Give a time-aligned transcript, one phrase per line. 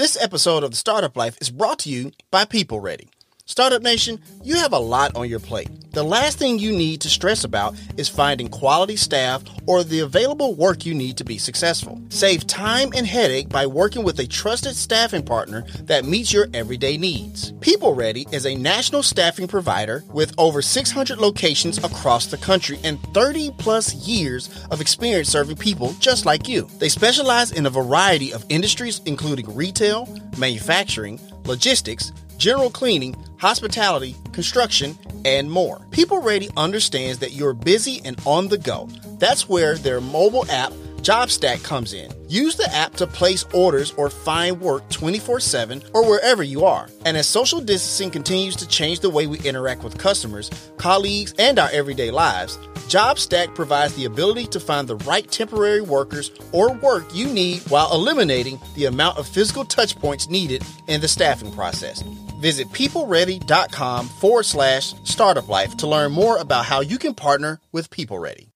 [0.00, 3.10] This episode of The Startup Life is brought to you by People Ready.
[3.50, 5.68] Startup Nation, you have a lot on your plate.
[5.90, 10.54] The last thing you need to stress about is finding quality staff or the available
[10.54, 12.00] work you need to be successful.
[12.10, 16.96] Save time and headache by working with a trusted staffing partner that meets your everyday
[16.96, 17.50] needs.
[17.60, 23.02] People Ready is a national staffing provider with over 600 locations across the country and
[23.12, 26.68] 30 plus years of experience serving people just like you.
[26.78, 30.08] They specialize in a variety of industries, including retail,
[30.38, 35.86] manufacturing, logistics, general cleaning, hospitality, construction, and more.
[35.90, 38.88] People Ready understands that you're busy and on the go.
[39.18, 40.72] That's where their mobile app,
[41.02, 42.10] JobStack, comes in.
[42.28, 46.88] Use the app to place orders or find work 24 7 or wherever you are.
[47.04, 51.58] And as social distancing continues to change the way we interact with customers, colleagues, and
[51.58, 52.56] our everyday lives,
[52.88, 57.92] JobStack provides the ability to find the right temporary workers or work you need while
[57.92, 62.02] eliminating the amount of physical touch points needed in the staffing process.
[62.40, 67.90] Visit peopleready.com forward slash startup life to learn more about how you can partner with
[67.90, 68.48] People Ready.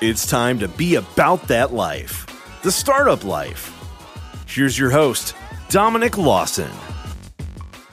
[0.00, 2.26] It's time to be about that life,
[2.62, 3.74] the startup life.
[4.46, 5.34] Here's your host,
[5.70, 6.70] Dominic Lawson.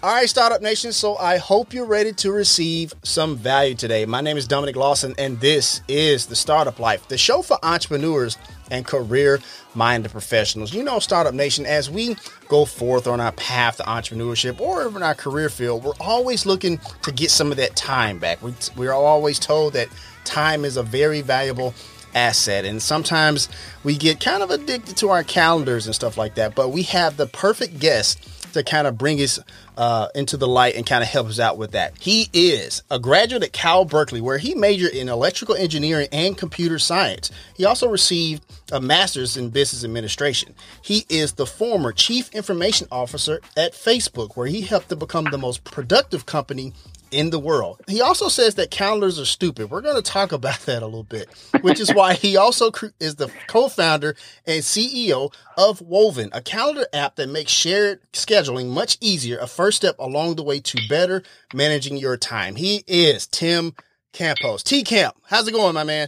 [0.03, 0.91] All right, Startup Nation.
[0.91, 4.05] So I hope you're ready to receive some value today.
[4.05, 8.37] My name is Dominic Lawson, and this is the Startup Life, the show for entrepreneurs
[8.71, 9.39] and career
[9.73, 10.73] minded professionals.
[10.73, 12.15] You know, Startup Nation, as we
[12.47, 16.79] go forth on our path to entrepreneurship or in our career field, we're always looking
[17.03, 18.41] to get some of that time back.
[18.41, 19.89] We, we're always told that
[20.23, 21.73] time is a very valuable
[22.15, 22.65] asset.
[22.65, 23.49] And sometimes
[23.83, 26.55] we get kind of addicted to our calendars and stuff like that.
[26.55, 29.39] But we have the perfect guest to kind of bring us
[29.77, 31.93] uh, into the light and kind of help us out with that.
[31.99, 36.79] He is a graduate at Cal Berkeley, where he majored in electrical engineering and computer
[36.79, 37.31] science.
[37.55, 40.55] He also received a master's in business administration.
[40.81, 45.37] He is the former chief information officer at Facebook, where he helped to become the
[45.37, 46.73] most productive company
[47.11, 47.81] in the world.
[47.87, 49.69] He also says that calendars are stupid.
[49.69, 51.29] We're going to talk about that a little bit,
[51.61, 57.15] which is why he also is the co-founder and CEO of Woven, a calendar app
[57.15, 61.23] that makes shared scheduling much easier, a first step along the way to better
[61.53, 62.55] managing your time.
[62.55, 63.73] He is Tim
[64.15, 64.63] Campos.
[64.63, 66.07] T Camp, how's it going, my man?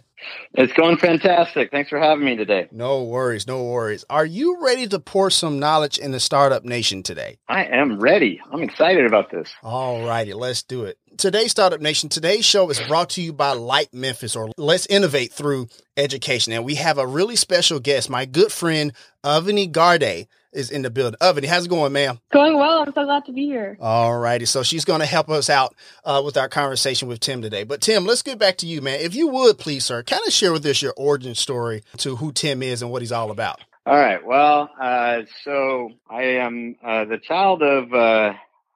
[0.53, 1.69] It's going fantastic.
[1.69, 2.67] Thanks for having me today.
[2.71, 4.05] No worries, no worries.
[4.09, 7.37] Are you ready to pour some knowledge in the startup nation today?
[7.47, 8.41] I am ready.
[8.51, 9.53] I'm excited about this.
[9.61, 10.97] All righty, let's do it.
[11.17, 15.33] Today's Startup Nation, today's show is brought to you by LITE Memphis or Let's Innovate
[15.33, 15.67] Through
[15.97, 16.53] Education.
[16.53, 20.89] And we have a really special guest, my good friend, Avani Garde is in the
[20.89, 21.17] building.
[21.21, 22.19] Avani, how's it going, ma'am?
[22.31, 22.81] Going well.
[22.81, 23.77] I'm so glad to be here.
[23.79, 24.45] All righty.
[24.45, 27.63] So she's going to help us out uh, with our conversation with Tim today.
[27.63, 28.99] But Tim, let's get back to you, man.
[28.99, 32.31] If you would, please, sir, kind of share with us your origin story to who
[32.31, 33.61] Tim is and what he's all about.
[33.85, 34.25] All right.
[34.25, 38.33] Well, uh, so I am uh, the child of uh,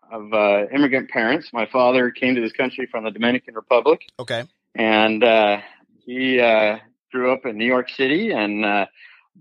[0.10, 1.50] of uh, immigrant parents.
[1.52, 4.02] My father came to this country from the Dominican Republic.
[4.20, 4.44] Okay.
[4.76, 5.60] And uh,
[6.06, 6.38] he
[7.12, 8.90] grew up in New York City, and a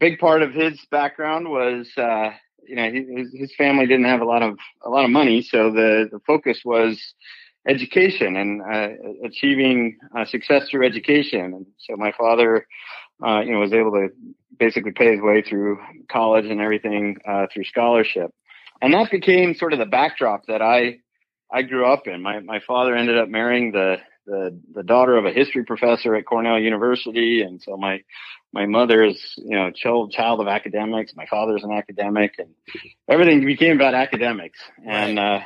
[0.00, 2.30] big part of his background was uh,
[2.66, 5.70] you know his, his family didn't have a lot of a lot of money, so
[5.70, 7.14] the the focus was
[7.68, 8.88] education and uh,
[9.24, 11.52] achieving uh, success through education.
[11.52, 12.66] And so my father,
[13.24, 14.08] uh, you know, was able to
[14.58, 15.78] basically pay his way through
[16.10, 18.32] college and everything uh, through scholarship.
[18.80, 21.00] And that became sort of the backdrop that I
[21.52, 22.22] I grew up in.
[22.22, 23.96] My my father ended up marrying the
[24.26, 28.02] the the daughter of a history professor at Cornell University, and so my
[28.52, 31.14] my mother is you know child child of academics.
[31.16, 32.50] My father's an academic, and
[33.08, 34.58] everything became about academics.
[34.86, 35.40] And uh,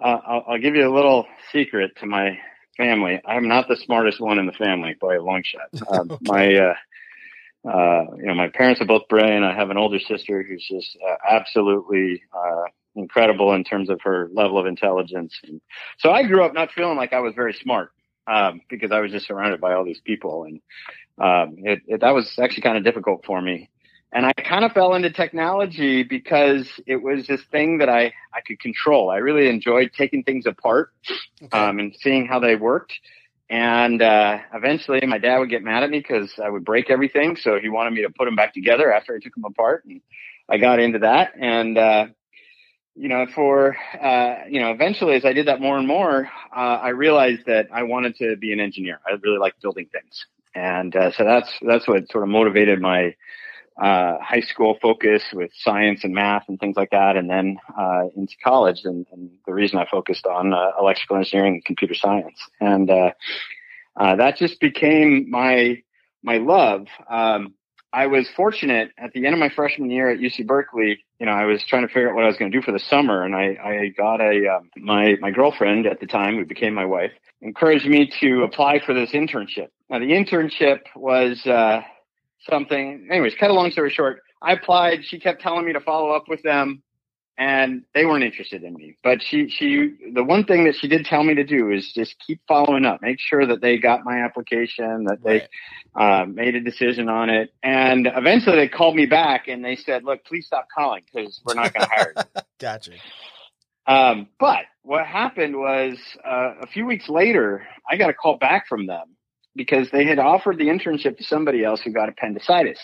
[0.00, 2.38] I'll, I'll give you a little secret to my
[2.76, 3.20] family.
[3.26, 5.68] I'm not the smartest one in the family by a long shot.
[5.92, 6.18] Um, okay.
[6.22, 6.74] My uh,
[7.68, 9.44] uh, you know, my parents are both brilliant.
[9.44, 12.64] I have an older sister who's just uh, absolutely uh,
[12.94, 15.38] incredible in terms of her level of intelligence.
[15.44, 15.60] And
[15.98, 17.92] so I grew up not feeling like I was very smart
[18.26, 20.60] um, because I was just surrounded by all these people, and
[21.18, 23.68] um, it, it, that was actually kind of difficult for me.
[24.14, 28.42] And I kind of fell into technology because it was this thing that I, I
[28.46, 29.08] could control.
[29.08, 30.90] I really enjoyed taking things apart
[31.42, 31.58] okay.
[31.58, 32.92] um, and seeing how they worked.
[33.48, 37.36] And uh, eventually, my dad would get mad at me because I would break everything.
[37.36, 39.86] So he wanted me to put them back together after I took them apart.
[39.86, 40.02] And
[40.48, 41.32] I got into that.
[41.40, 42.06] And, uh,
[42.94, 46.78] you know, for, uh, you know, eventually, as I did that more and more, uh,
[46.82, 49.00] I realized that I wanted to be an engineer.
[49.06, 50.26] I really like building things.
[50.54, 53.14] And uh, so that's that's what sort of motivated my
[53.80, 58.04] uh, high school focus with science and math and things like that, and then uh,
[58.14, 58.82] into college.
[58.84, 63.10] And, and, the reason I focused on uh, electrical engineering and computer science, and uh,
[63.96, 65.82] uh, that just became my
[66.22, 66.86] my love.
[67.08, 67.54] Um,
[67.92, 71.04] I was fortunate at the end of my freshman year at UC Berkeley.
[71.20, 72.72] You know, I was trying to figure out what I was going to do for
[72.72, 76.46] the summer, and I, I got a um, my my girlfriend at the time, who
[76.46, 77.12] became my wife,
[77.42, 79.68] encouraged me to apply for this internship.
[79.90, 81.82] Now, the internship was uh,
[82.48, 83.08] something.
[83.10, 85.04] Anyways, cut a long story short, I applied.
[85.04, 86.82] She kept telling me to follow up with them
[87.38, 88.96] and they weren't interested in me.
[89.02, 92.14] But she, she, the one thing that she did tell me to do is just
[92.26, 95.48] keep following up, make sure that they got my application, that they
[95.94, 97.52] uh, made a decision on it.
[97.62, 101.54] And eventually they called me back and they said, look, please stop calling because we're
[101.54, 102.42] not going to hire you.
[102.60, 102.92] gotcha.
[103.86, 108.68] Um, but what happened was uh, a few weeks later, I got a call back
[108.68, 109.16] from them
[109.56, 112.78] because they had offered the internship to somebody else who got appendicitis.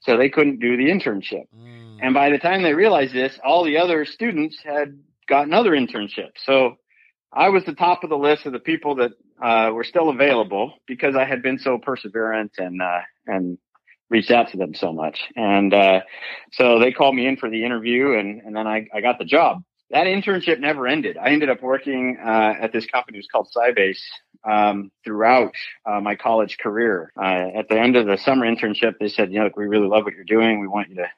[0.00, 1.44] So they couldn't do the internship.
[1.56, 1.98] Mm.
[2.02, 4.98] And by the time they realized this, all the other students had
[5.28, 6.38] gotten other internships.
[6.44, 6.76] So
[7.32, 9.12] I was the top of the list of the people that
[9.42, 13.58] uh, were still available because I had been so perseverant and uh, and
[14.08, 15.20] reached out to them so much.
[15.36, 16.00] And uh,
[16.52, 19.24] so they called me in for the interview, and and then I, I got the
[19.24, 19.62] job.
[19.90, 21.16] That internship never ended.
[21.16, 23.18] I ended up working uh, at this company.
[23.18, 24.00] It was called Sybase
[24.44, 25.54] um, throughout
[25.86, 27.12] uh, my college career.
[27.16, 30.04] Uh, at the end of the summer internship, they said, you know, we really love
[30.04, 30.60] what you're doing.
[30.60, 31.08] We want you to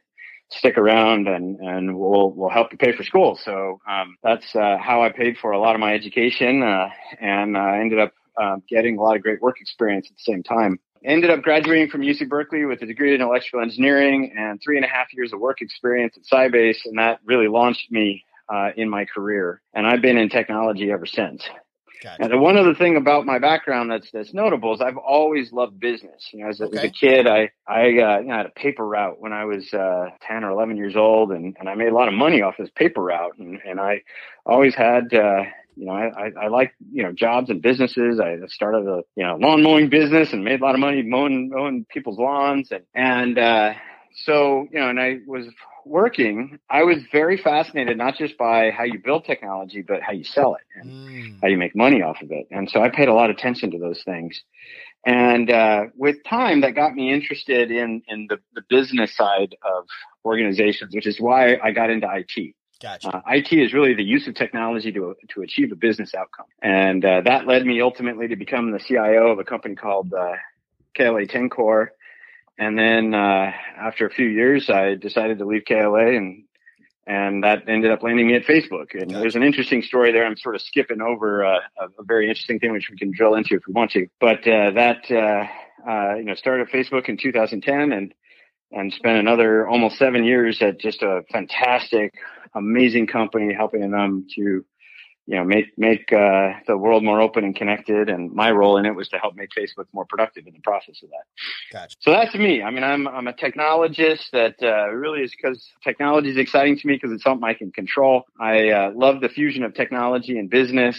[0.50, 3.38] stick around and, and we'll, we'll help you pay for school.
[3.42, 6.90] So, um, that's, uh, how I paid for a lot of my education, uh,
[7.20, 10.42] and I ended up, uh, getting a lot of great work experience at the same
[10.42, 10.78] time.
[11.04, 14.84] Ended up graduating from UC Berkeley with a degree in electrical engineering and three and
[14.84, 16.84] a half years of work experience at Sybase.
[16.84, 19.60] And that really launched me, uh, in my career.
[19.74, 21.42] And I've been in technology ever since.
[22.02, 22.22] Gotcha.
[22.22, 25.78] And the one other thing about my background that's that's notable is I've always loved
[25.78, 26.28] business.
[26.32, 26.78] You know, as, okay.
[26.78, 29.72] as a kid, I I uh, you know, had a paper route when I was
[29.72, 32.54] uh, ten or eleven years old, and and I made a lot of money off
[32.58, 34.02] this paper route, and and I
[34.44, 35.14] always had.
[35.14, 35.44] Uh,
[35.74, 38.20] you know, I, I, I like, you know, jobs and businesses.
[38.20, 41.48] I started a, you know, lawn mowing business and made a lot of money mowing,
[41.48, 42.70] mowing people's lawns.
[42.70, 43.72] And, and, uh,
[44.14, 45.46] so, you know, and I was
[45.84, 50.24] working, I was very fascinated not just by how you build technology, but how you
[50.24, 51.38] sell it and mm.
[51.42, 52.46] how you make money off of it.
[52.50, 54.40] And so I paid a lot of attention to those things.
[55.04, 59.86] And uh, with time, that got me interested in in the, the business side of
[60.24, 62.54] organizations, which is why I got into IT.
[62.80, 63.16] Gotcha.
[63.16, 67.04] Uh, IT is really the use of technology to to achieve a business outcome, and
[67.04, 70.34] uh, that led me ultimately to become the CIO of a company called uh,
[70.96, 71.88] KLA Tencor,
[72.58, 76.44] and then uh, after a few years, I decided to leave KLA, and
[77.06, 78.94] and that ended up landing me at Facebook.
[78.94, 80.24] And there's an interesting story there.
[80.24, 83.34] I'm sort of skipping over uh, a, a, very interesting thing which we can drill
[83.34, 84.06] into if we want to.
[84.20, 88.14] But uh, that uh, uh, you know started Facebook in 2010, and
[88.70, 92.14] and spent another almost seven years at just a fantastic,
[92.54, 94.64] amazing company, helping them to
[95.26, 98.08] you know, make make uh, the world more open and connected.
[98.08, 101.00] And my role in it was to help make Facebook more productive in the process
[101.02, 101.24] of that.
[101.72, 101.96] Gotcha.
[102.00, 102.62] So that's me.
[102.62, 104.30] I mean, I'm I'm a technologist.
[104.32, 107.70] That uh, really is because technology is exciting to me because it's something I can
[107.70, 108.24] control.
[108.40, 110.98] I uh, love the fusion of technology and business.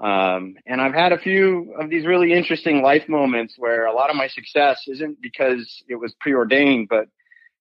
[0.00, 4.10] Um, and I've had a few of these really interesting life moments where a lot
[4.10, 7.06] of my success isn't because it was preordained, but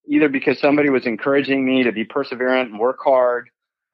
[0.08, 3.50] either because somebody was encouraging me to be perseverant and work hard,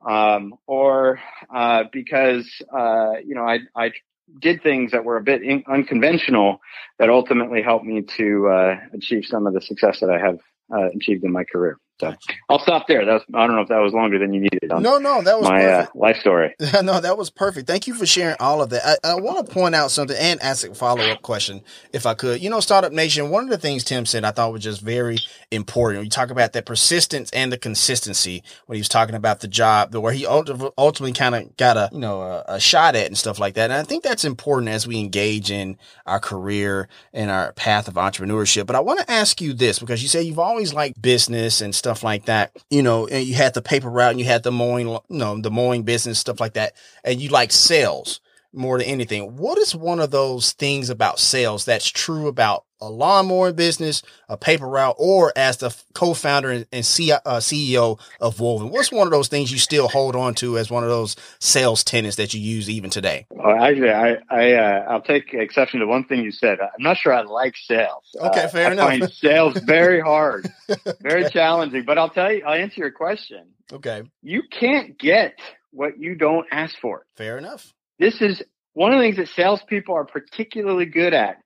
[0.07, 1.19] um, or
[1.53, 3.91] uh, because uh, you know I, I
[4.39, 6.61] did things that were a bit in- unconventional
[6.99, 10.39] that ultimately helped me to uh, achieve some of the success that I have
[10.71, 11.77] uh, achieved in my career.
[11.99, 12.15] So
[12.49, 13.05] I'll stop there.
[13.05, 14.69] That's I don't know if that was longer than you needed.
[14.69, 16.55] No, no, that was my uh, life story.
[16.81, 17.67] no, that was perfect.
[17.67, 18.99] Thank you for sharing all of that.
[19.03, 22.13] I, I want to point out something and ask a follow up question, if I
[22.13, 22.41] could.
[22.41, 23.29] You know, Startup Nation.
[23.29, 25.17] One of the things Tim said I thought was just very
[25.51, 26.05] important.
[26.05, 29.91] You talk about that persistence and the consistency when he was talking about the job,
[29.91, 33.17] the where he ultimately kind of got a you know a, a shot at and
[33.17, 33.71] stuff like that.
[33.71, 37.95] And I think that's important as we engage in our career and our path of
[37.95, 38.65] entrepreneurship.
[38.67, 41.75] But I want to ask you this because you say you've always liked business and
[41.75, 42.55] stuff stuff like that.
[42.69, 45.41] You know, and you had the paper route and you had the mowing, you know,
[45.41, 46.73] the mowing business, stuff like that.
[47.03, 48.21] And you like sales
[48.53, 49.35] more than anything.
[49.35, 54.37] What is one of those things about sales that's true about a lawnmower business, a
[54.37, 58.69] paper route, or as the co-founder and, CEO uh, of Woven?
[58.69, 61.83] What's one of those things you still hold on to as one of those sales
[61.83, 63.27] tenets that you use even today?
[63.37, 66.59] Oh, actually, I, I, uh, I'll take exception to one thing you said.
[66.61, 68.15] I'm not sure I like sales.
[68.15, 68.87] Okay, fair uh, enough.
[68.87, 70.51] I find sales very hard,
[71.01, 71.83] very challenging.
[71.85, 73.47] But I'll tell you, I'll answer your question.
[73.71, 74.03] Okay.
[74.23, 75.35] You can't get
[75.71, 77.05] what you don't ask for.
[77.15, 77.73] Fair enough.
[77.99, 78.41] This is
[78.73, 81.37] one of the things that salespeople are particularly good at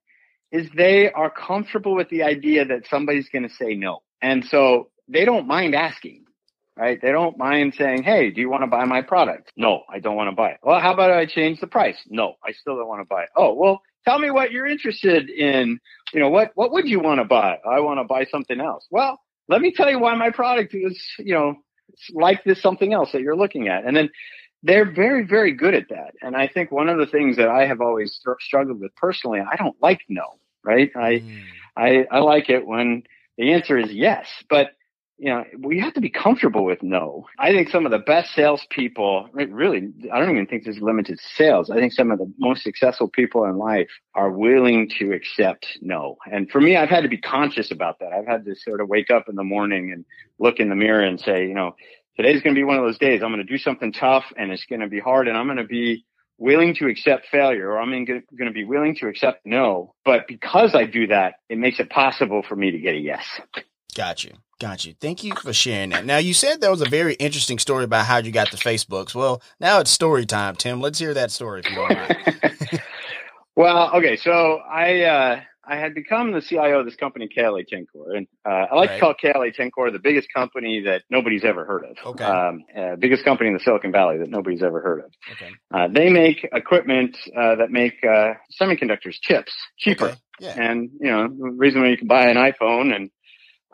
[0.51, 4.03] is they are comfortable with the idea that somebody's going to say no.
[4.21, 6.25] And so they don't mind asking,
[6.77, 7.01] right?
[7.01, 9.51] They don't mind saying, Hey, do you want to buy my product?
[9.57, 10.59] No, I don't want to buy it.
[10.61, 11.97] Well, how about I change the price?
[12.07, 13.29] No, I still don't want to buy it.
[13.35, 15.79] Oh, well, tell me what you're interested in.
[16.13, 17.57] You know, what, what would you want to buy?
[17.67, 18.85] I want to buy something else.
[18.91, 21.55] Well, let me tell you why my product is, you know,
[22.13, 23.85] like this something else that you're looking at.
[23.85, 24.09] And then
[24.63, 26.15] they're very, very good at that.
[26.21, 29.55] And I think one of the things that I have always struggled with personally, I
[29.57, 30.89] don't like no, right?
[30.95, 31.43] I, mm.
[31.75, 33.03] I, I like it when
[33.37, 34.71] the answer is yes, but
[35.17, 37.27] you know, we have to be comfortable with no.
[37.37, 41.19] I think some of the best salespeople, really, I don't even think this is limited
[41.19, 41.69] sales.
[41.69, 46.17] I think some of the most successful people in life are willing to accept no.
[46.31, 48.11] And for me, I've had to be conscious about that.
[48.11, 50.03] I've had to sort of wake up in the morning and
[50.39, 51.75] look in the mirror and say, you know,
[52.15, 53.21] today's going to be one of those days.
[53.23, 55.57] I'm going to do something tough and it's going to be hard and I'm going
[55.57, 56.05] to be
[56.37, 59.93] willing to accept failure or I'm going to be willing to accept no.
[60.03, 63.25] But because I do that, it makes it possible for me to get a yes.
[63.95, 64.31] Got you.
[64.59, 64.95] Got you.
[64.99, 66.05] Thank you for sharing that.
[66.05, 69.13] Now, you said there was a very interesting story about how you got the Facebooks.
[69.13, 70.79] Well, now it's story time, Tim.
[70.79, 72.81] Let's hear that story if you don't
[73.55, 74.15] well, okay.
[74.15, 78.67] So I, uh, I had become the CIO of this company, KLA Tencor, and uh,
[78.71, 78.95] I like right.
[78.95, 81.97] to call KLA Tencor the biggest company that nobody's ever heard of.
[82.05, 82.23] Okay.
[82.23, 85.11] Um, uh, biggest company in the Silicon Valley that nobody's ever heard of.
[85.31, 85.51] Okay.
[85.73, 90.05] Uh, they make equipment uh, that make uh, semiconductors, chips, cheaper.
[90.07, 90.17] Okay.
[90.39, 90.55] Yeah.
[90.59, 93.09] And you know, the reason why you can buy an iPhone and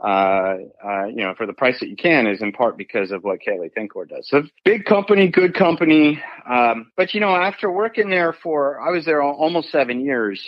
[0.01, 0.55] uh,
[0.85, 3.39] uh, you know, for the price that you can is in part because of what
[3.41, 4.29] KLA Tencor does.
[4.29, 6.21] So big company, good company.
[6.49, 10.41] Um, but you know, after working there for, I was there almost seven years.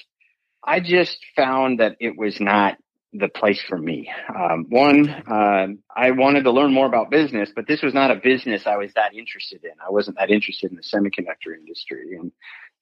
[0.64, 2.78] I just found that it was not
[3.14, 4.10] the place for me.
[4.34, 8.16] Um, one, uh, I wanted to learn more about business, but this was not a
[8.16, 9.72] business I was that interested in.
[9.86, 12.16] I wasn't that interested in the semiconductor industry.
[12.16, 12.32] And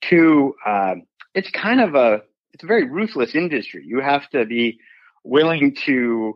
[0.01, 0.95] two, uh,
[1.33, 2.21] it's kind of a,
[2.53, 3.83] it's a very ruthless industry.
[3.85, 4.79] You have to be
[5.23, 6.35] willing to,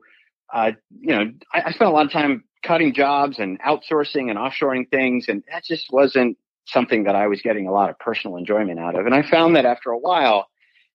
[0.51, 4.39] uh, you know, I, I spent a lot of time cutting jobs and outsourcing and
[4.39, 8.37] offshoring things, and that just wasn't something that I was getting a lot of personal
[8.37, 9.05] enjoyment out of.
[9.05, 10.47] And I found that after a while,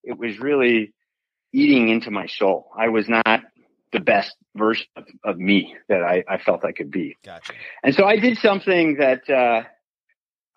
[0.09, 0.95] it was really
[1.53, 2.71] eating into my soul.
[2.77, 3.43] I was not
[3.93, 7.17] the best version of, of me that I, I, felt I could be.
[7.25, 7.53] Gotcha.
[7.83, 9.63] And so I did something that uh,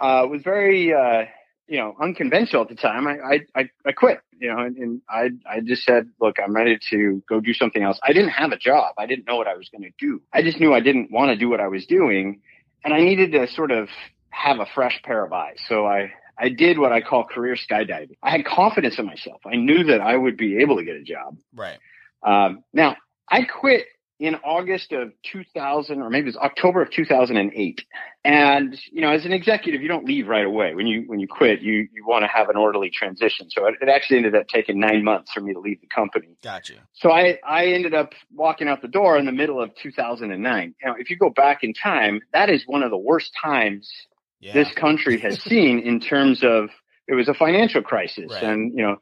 [0.04, 1.26] uh, was very, uh,
[1.68, 3.08] you know, unconventional at the time.
[3.08, 6.78] I I, I quit, you know, and, and, I I just said, look, I'm ready
[6.90, 7.98] to go do something else.
[8.04, 8.96] I didn't have a job.
[8.98, 10.22] I didn't know what I was going to do.
[10.34, 12.42] I just knew I didn't want to do what I was doing,
[12.84, 13.88] and I needed to sort of
[14.32, 15.60] have a fresh pair of eyes.
[15.70, 18.18] So I I did what I call career skydiving.
[18.24, 19.42] I had confidence in myself.
[19.46, 21.38] I knew that I would be able to get a job.
[21.56, 21.78] Right.
[22.24, 22.98] Um, now,
[23.30, 23.86] I quit
[24.20, 27.86] in August of 2000, or maybe it was October of 2008.
[28.24, 30.76] And, you know, as an executive, you don't leave right away.
[30.76, 33.50] When you, when you quit, you, you want to have an orderly transition.
[33.50, 36.38] So it, it, actually ended up taking nine months for me to leave the company.
[36.44, 36.76] Gotcha.
[36.94, 40.76] So I, I ended up walking out the door in the middle of 2009.
[40.84, 43.92] Now, if you go back in time, that is one of the worst times
[44.42, 44.54] yeah.
[44.54, 46.70] this country has seen in terms of
[47.08, 48.44] it was a financial crisis right.
[48.44, 48.98] and you know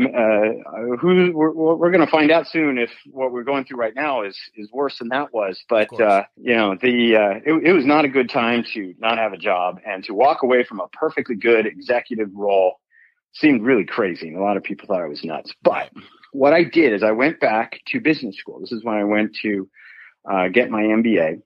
[0.00, 3.94] uh, who we're, we're going to find out soon if what we're going through right
[3.96, 5.60] now is is worse than that was.
[5.68, 9.18] But uh, you know, the uh, it, it was not a good time to not
[9.18, 12.78] have a job and to walk away from a perfectly good executive role
[13.32, 15.52] seemed really crazy, and a lot of people thought I was nuts.
[15.62, 15.90] But
[16.32, 18.60] what I did is I went back to business school.
[18.60, 19.68] This is when I went to
[20.30, 21.40] uh, get my MBA,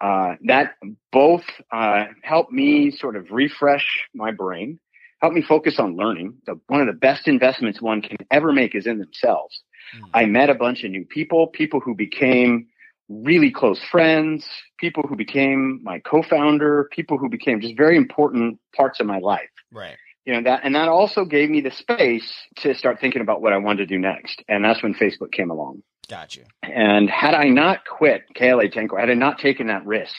[0.00, 0.74] uh, that
[1.12, 4.78] both uh, helped me sort of refresh my brain,
[5.20, 6.34] help me focus on learning.
[6.46, 9.62] The, one of the best investments one can ever make is in themselves.
[9.96, 10.10] Mm.
[10.14, 12.66] I met a bunch of new people, people who became
[13.08, 14.46] really close friends,
[14.78, 19.50] people who became my co-founder, people who became just very important parts of my life.
[19.72, 19.96] Right.
[20.24, 23.52] You know that, and that also gave me the space to start thinking about what
[23.52, 24.42] I wanted to do next.
[24.48, 25.82] And that's when Facebook came along.
[26.10, 26.40] Gotcha.
[26.64, 30.16] And had I not quit KLA Tencor, had I not taken that risk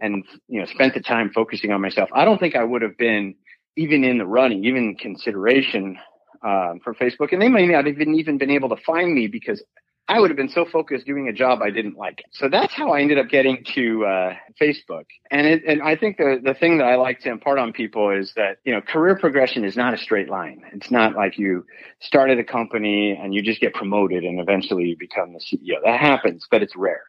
[0.00, 2.96] and, you know, spent the time focusing on myself, I don't think I would have
[2.96, 3.34] been
[3.76, 5.98] even in the running, even consideration
[6.42, 7.32] um, for Facebook.
[7.32, 9.62] And they may not have even been able to find me because
[10.08, 12.22] I would have been so focused doing a job I didn't like.
[12.32, 15.04] So that's how I ended up getting to uh, Facebook.
[15.30, 18.10] And it, and I think the the thing that I like to impart on people
[18.10, 20.62] is that you know career progression is not a straight line.
[20.72, 21.66] It's not like you
[22.00, 25.76] started a company and you just get promoted and eventually you become the CEO.
[25.84, 27.02] That happens, but it's rare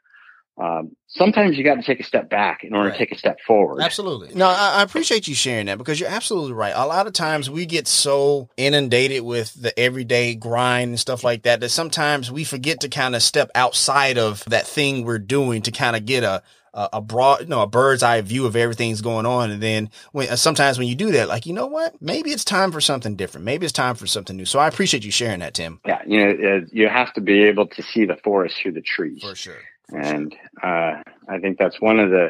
[0.60, 2.98] um, sometimes you got to take a step back in order right.
[2.98, 3.82] to take a step forward.
[3.82, 4.36] Absolutely.
[4.36, 6.74] No, I, I, appreciate you sharing that because you're absolutely right.
[6.76, 11.44] A lot of times we get so inundated with the everyday grind and stuff like
[11.44, 15.62] that that sometimes we forget to kind of step outside of that thing we're doing
[15.62, 19.02] to kind of get a a, broad, you know, a bird's eye view of everything's
[19.02, 19.52] going on.
[19.52, 22.72] And then when, sometimes when you do that, like, you know what, maybe it's time
[22.72, 23.44] for something different.
[23.44, 24.46] Maybe it's time for something new.
[24.46, 25.82] So I appreciate you sharing that, Tim.
[25.86, 26.02] Yeah.
[26.08, 29.22] You know, you have to be able to see the forest through the trees.
[29.24, 29.58] For sure
[29.92, 32.30] and uh, I think that's one of the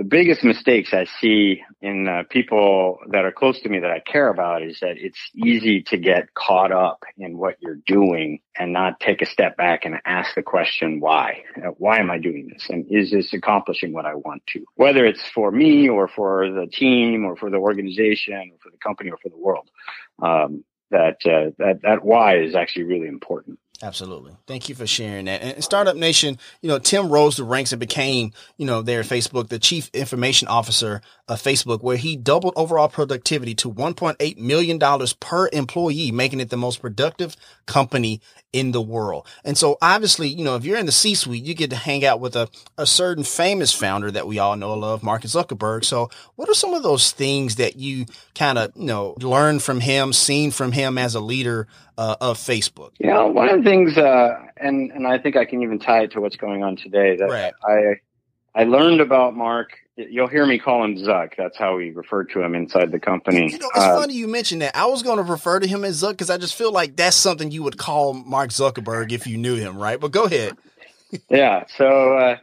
[0.00, 4.00] the biggest mistakes I see in uh, people that are close to me that I
[4.00, 8.72] care about is that it's easy to get caught up in what you're doing and
[8.72, 11.42] not take a step back and ask the question, why?
[11.54, 12.66] Uh, why am I doing this?
[12.70, 14.64] And is this accomplishing what I want to?
[14.74, 18.78] Whether it's for me or for the team or for the organization or for the
[18.78, 19.68] company or for the world.
[20.22, 23.58] Um, that, uh, that, that why is actually really important.
[23.82, 24.36] Absolutely.
[24.46, 25.42] Thank you for sharing that.
[25.42, 29.06] And Startup Nation, you know, Tim rose the ranks and became, you know, there at
[29.06, 34.78] Facebook, the chief information officer of Facebook, where he doubled overall productivity to $1.8 million
[35.18, 38.20] per employee, making it the most productive company
[38.52, 39.26] in the world.
[39.44, 42.04] And so obviously, you know, if you're in the C suite, you get to hang
[42.04, 45.84] out with a, a certain famous founder that we all know and love, Mark Zuckerberg.
[45.84, 49.80] So what are some of those things that you kind of, you know, learned from
[49.80, 52.90] him, seen from him as a leader uh, of Facebook?
[52.98, 55.78] Yeah, you know, one of the things, uh, and, and I think I can even
[55.78, 57.52] tie it to what's going on today that right.
[57.64, 58.00] I,
[58.54, 59.78] I learned about Mark
[60.08, 61.36] You'll hear me call him Zuck.
[61.36, 63.52] That's how we refer to him inside the company.
[63.52, 64.76] You know, it's uh, funny you mentioned that.
[64.76, 67.16] I was going to refer to him as Zuck because I just feel like that's
[67.16, 70.00] something you would call Mark Zuckerberg if you knew him, right?
[70.00, 70.56] But go ahead.
[71.28, 71.64] yeah.
[71.76, 72.36] So uh,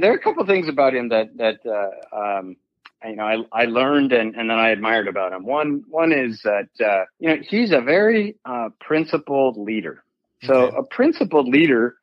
[0.00, 2.56] there are a couple of things about him that that uh, um,
[3.04, 5.44] you know I, I learned and, and then I admired about him.
[5.44, 10.02] One one is that uh, you know he's a very uh, principled leader.
[10.42, 10.76] So okay.
[10.78, 11.96] a principled leader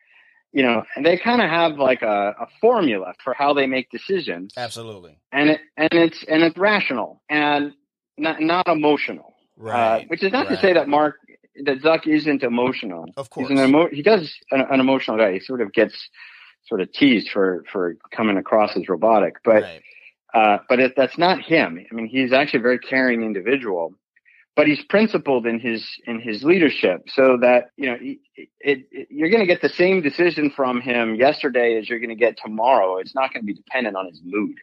[0.53, 3.89] you know, and they kind of have like a, a, formula for how they make
[3.89, 4.53] decisions.
[4.55, 5.17] Absolutely.
[5.31, 7.74] And it, and it's, and it's rational and
[8.17, 9.33] not, not emotional.
[9.60, 10.03] Uh, right.
[10.03, 10.55] Uh, which is not right.
[10.55, 11.15] to say that Mark,
[11.65, 13.05] that Zuck isn't emotional.
[13.17, 13.50] Of course.
[13.50, 15.33] He's an emo- he does an, an, emotional guy.
[15.33, 16.10] He sort of gets
[16.67, 19.81] sort of teased for, for coming across as robotic, but, right.
[20.36, 21.83] uh, but it, that's not him.
[21.91, 23.95] I mean, he's actually a very caring individual
[24.55, 28.19] but he's principled in his in his leadership so that you know it,
[28.91, 32.15] it, you're going to get the same decision from him yesterday as you're going to
[32.15, 32.98] get tomorrow.
[32.98, 34.55] It's not going to be dependent on his mood.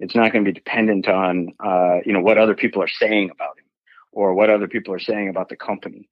[0.00, 3.30] It's not going to be dependent on uh, you know what other people are saying
[3.30, 3.64] about him
[4.12, 6.08] or what other people are saying about the company.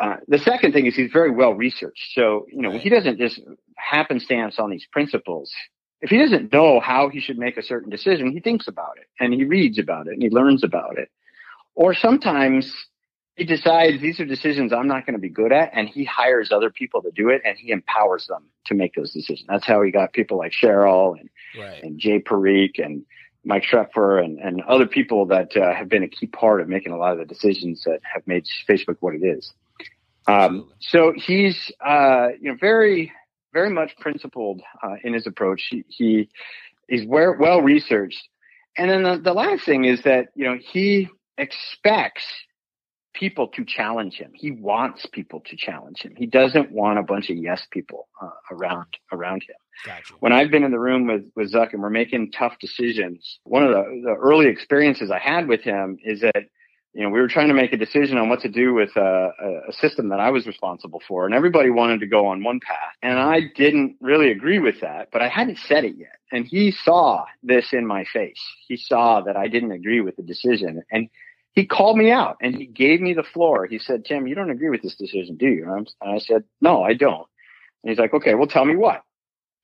[0.00, 2.12] Uh, the second thing is he's very well researched.
[2.14, 3.40] So you know he doesn't just
[3.76, 5.52] happenstance on these principles.
[6.00, 9.06] If he doesn't know how he should make a certain decision he thinks about it
[9.20, 11.08] and he reads about it and he learns about it
[11.74, 12.72] or sometimes
[13.36, 16.52] he decides these are decisions I'm not going to be good at, and he hires
[16.52, 19.46] other people to do it, and he empowers them to make those decisions.
[19.48, 21.82] That's how he got people like Sheryl and right.
[21.82, 23.04] and Jay Parikh and
[23.44, 26.92] Mike Schroepfer and, and other people that uh, have been a key part of making
[26.92, 29.52] a lot of the decisions that have made Facebook what it is.
[30.28, 33.12] Um, so he's uh, you know very
[33.52, 35.62] very much principled uh, in his approach.
[35.70, 36.28] He, he
[36.88, 38.28] he's well, well researched,
[38.76, 42.24] and then the, the last thing is that you know he expects
[43.14, 44.32] people to challenge him.
[44.34, 46.14] He wants people to challenge him.
[46.16, 49.56] He doesn't want a bunch of yes people uh, around around him.
[49.84, 50.14] Gotcha.
[50.20, 53.64] When I've been in the room with with Zuck and we're making tough decisions, one
[53.64, 56.44] of the, the early experiences I had with him is that
[56.94, 59.30] you know we were trying to make a decision on what to do with uh,
[59.40, 62.60] a, a system that I was responsible for, and everybody wanted to go on one
[62.60, 66.46] path, and I didn't really agree with that, but I hadn't said it yet, and
[66.46, 68.40] he saw this in my face.
[68.68, 71.08] He saw that I didn't agree with the decision, and
[71.52, 73.66] he called me out and he gave me the floor.
[73.66, 75.70] He said, Tim, you don't agree with this decision, do you?
[75.70, 77.26] And I said, no, I don't.
[77.82, 79.02] And he's like, okay, well, tell me what.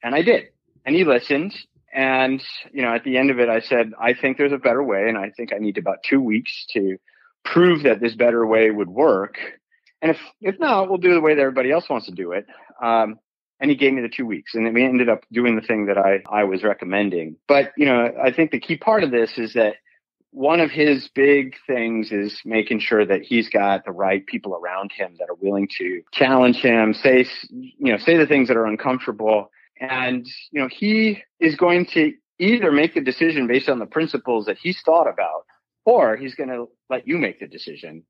[0.02, 0.48] And I did.
[0.84, 1.54] And he listened.
[1.92, 4.82] And, you know, at the end of it, I said, I think there's a better
[4.82, 5.08] way.
[5.08, 6.98] And I think I need about two weeks to
[7.44, 9.38] prove that this better way would work.
[10.00, 12.46] And if, if not, we'll do the way that everybody else wants to do it.
[12.82, 13.18] Um,
[13.60, 15.98] and he gave me the two weeks and we ended up doing the thing that
[15.98, 17.36] I, I was recommending.
[17.48, 19.74] But, you know, I think the key part of this is that
[20.30, 24.92] one of his big things is making sure that he's got the right people around
[24.92, 28.66] him that are willing to challenge him, say, you know, say the things that are
[28.66, 29.50] uncomfortable.
[29.80, 34.46] And, you know, he is going to either make the decision based on the principles
[34.46, 35.44] that he's thought about,
[35.88, 38.02] or he's going to let you make the decision.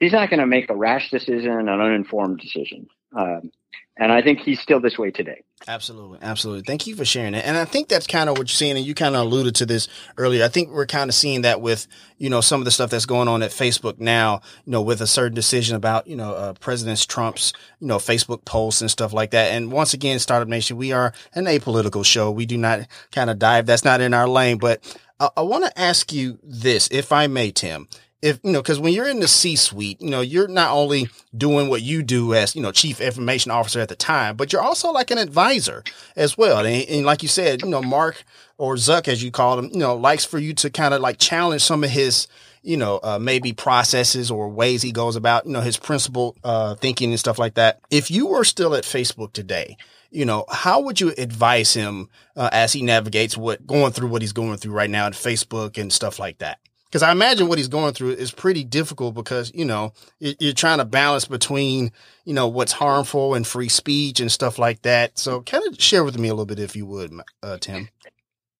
[0.00, 2.86] He's not going to make a rash decision, an uninformed decision.
[3.14, 3.50] Um,
[3.98, 5.42] and I think he's still this way today.
[5.66, 6.20] Absolutely.
[6.22, 6.62] Absolutely.
[6.62, 7.44] Thank you for sharing that.
[7.44, 8.76] And I think that's kind of what you're seeing.
[8.76, 10.44] And you kind of alluded to this earlier.
[10.44, 11.86] I think we're kind of seeing that with,
[12.16, 15.02] you know, some of the stuff that's going on at Facebook now, you know, with
[15.02, 19.12] a certain decision about, you know, uh, President Trump's, you know, Facebook posts and stuff
[19.12, 19.52] like that.
[19.52, 22.30] And once again, Startup Nation, we are an apolitical show.
[22.30, 23.66] We do not kind of dive.
[23.66, 24.58] That's not in our lane.
[24.58, 24.80] But
[25.20, 27.88] I, I want to ask you this, if I may, Tim.
[28.20, 31.08] If you know because when you're in the c suite you know you're not only
[31.36, 34.60] doing what you do as you know chief information officer at the time but you're
[34.60, 35.84] also like an advisor
[36.16, 36.66] as well.
[36.66, 38.24] And, and like you said you know mark
[38.56, 41.18] or zuck as you call him you know likes for you to kind of like
[41.18, 42.26] challenge some of his
[42.64, 46.74] you know uh, maybe processes or ways he goes about you know his principle uh,
[46.74, 47.78] thinking and stuff like that.
[47.88, 49.76] If you were still at facebook today
[50.10, 54.22] you know, how would you advise him uh, as he navigates what going through what
[54.22, 56.58] he's going through right now at Facebook and stuff like that?
[56.86, 60.78] Because I imagine what he's going through is pretty difficult because, you know, you're trying
[60.78, 61.92] to balance between,
[62.24, 65.18] you know, what's harmful and free speech and stuff like that.
[65.18, 67.90] So kind of share with me a little bit, if you would, uh, Tim.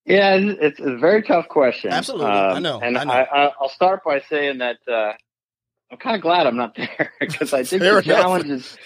[0.04, 1.90] Yeah, it's a very tough question.
[1.90, 2.26] Absolutely.
[2.26, 2.80] Um, I know.
[2.80, 3.12] And I know.
[3.12, 5.12] I, will start by saying that uh,
[5.90, 8.76] I'm kind of glad I'm not there because I think the challenges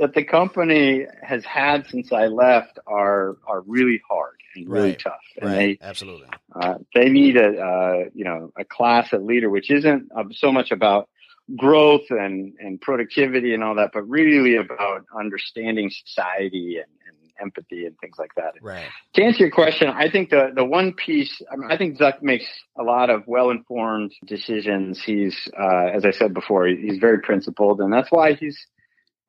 [0.00, 4.98] that the company has had since I left are are really hard and really right.
[4.98, 5.20] tough.
[5.40, 5.78] And right.
[5.80, 10.10] they absolutely uh, they need a uh, you know a class of leader, which isn't
[10.32, 11.08] so much about
[11.54, 17.84] growth and and productivity and all that, but really about understanding society and, and empathy
[17.84, 18.54] and things like that.
[18.62, 18.88] Right.
[19.14, 22.22] To answer your question, I think the the one piece, I, mean, I think Zuck
[22.22, 22.46] makes
[22.78, 25.02] a lot of well informed decisions.
[25.04, 28.58] He's, uh, as I said before, he's very principled, and that's why he's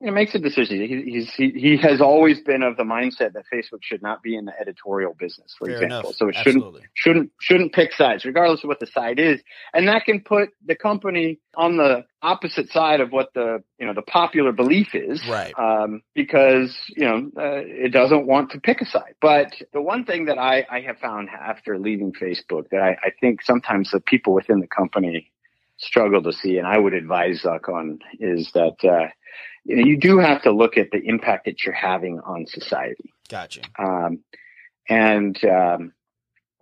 [0.04, 0.80] he makes a decision.
[0.82, 4.36] He, he's he, he has always been of the mindset that Facebook should not be
[4.36, 6.00] in the editorial business, for Fair example.
[6.10, 6.16] enough.
[6.16, 6.82] So it Absolutely.
[6.82, 9.42] shouldn't shouldn't shouldn't pick sides, regardless of what the side is,
[9.74, 13.94] and that can put the company on the opposite side of what the you know
[13.94, 15.54] the popular belief is, Right.
[15.58, 19.16] Um, because you know uh, it doesn't want to pick a side.
[19.22, 23.12] But the one thing that I I have found after leaving Facebook that I, I
[23.20, 25.32] think sometimes the people within the company
[25.82, 28.78] struggle to see, and I would advise Zuck on, is that.
[28.84, 29.10] Uh,
[29.64, 33.14] you know, you do have to look at the impact that you're having on society.
[33.30, 33.62] Gotcha.
[33.78, 34.24] Um,
[34.90, 35.94] and, um,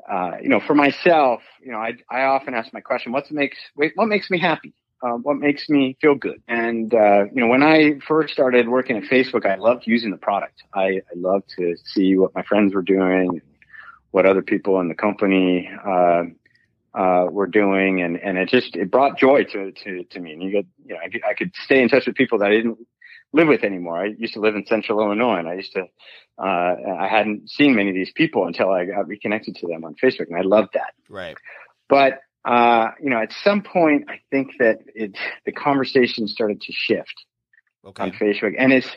[0.08, 3.58] uh, you know, for myself, you know, I, I often ask my question, what makes,
[3.74, 4.74] what makes me happy?
[5.02, 6.44] Uh, what makes me feel good?
[6.50, 10.18] And, uh, you know, when I first started working at Facebook, I loved using the
[10.18, 10.62] product.
[10.74, 13.42] I, I loved to see what my friends were doing,
[14.12, 15.72] what other people in the company,
[17.00, 20.34] uh, were doing, and and it just it brought joy to to to me.
[20.34, 22.52] And you get you know I could, I could stay in touch with people that
[22.52, 22.78] I didn't
[23.32, 23.98] live with anymore.
[24.04, 25.84] I used to live in Central Illinois, and I used to
[26.38, 29.96] uh, I hadn't seen many of these people until I got reconnected to them on
[30.04, 30.94] Facebook, and I loved that.
[31.10, 31.38] Right.
[31.88, 36.74] But uh, you know, at some point, I think that it the conversation started to
[36.74, 37.16] shift
[37.86, 38.04] Okay.
[38.04, 38.90] on Facebook, and it's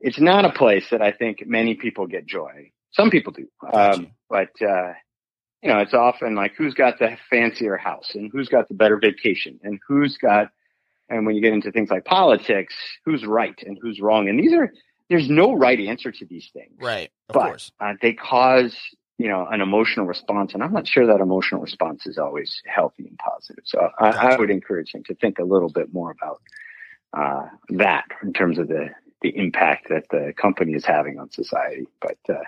[0.00, 2.70] it's not a place that I think many people get joy.
[2.92, 4.92] Some people do, um, but uh,
[5.62, 8.96] you know, it's often like who's got the fancier house and who's got the better
[8.96, 10.50] vacation and who's got,
[11.08, 14.28] and when you get into things like politics, who's right and who's wrong.
[14.28, 14.72] And these are,
[15.08, 17.10] there's no right answer to these things, Right.
[17.28, 17.72] Of but course.
[17.80, 18.76] uh, they cause,
[19.18, 20.54] you know, an emotional response.
[20.54, 23.64] And I'm not sure that emotional response is always healthy and positive.
[23.64, 26.40] So I, I would encourage him to think a little bit more about
[27.16, 28.90] uh, that in terms of the,
[29.22, 31.86] the impact that the company is having on society.
[32.00, 32.42] But, uh,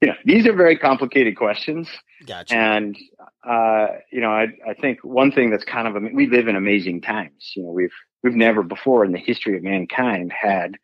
[0.00, 1.88] you know, these are very complicated questions.
[2.26, 2.54] Gotcha.
[2.54, 2.96] And,
[3.44, 7.02] uh, you know, I, I think one thing that's kind of, we live in amazing
[7.02, 7.52] times.
[7.54, 7.92] You know, we've,
[8.22, 10.76] we've never before in the history of mankind had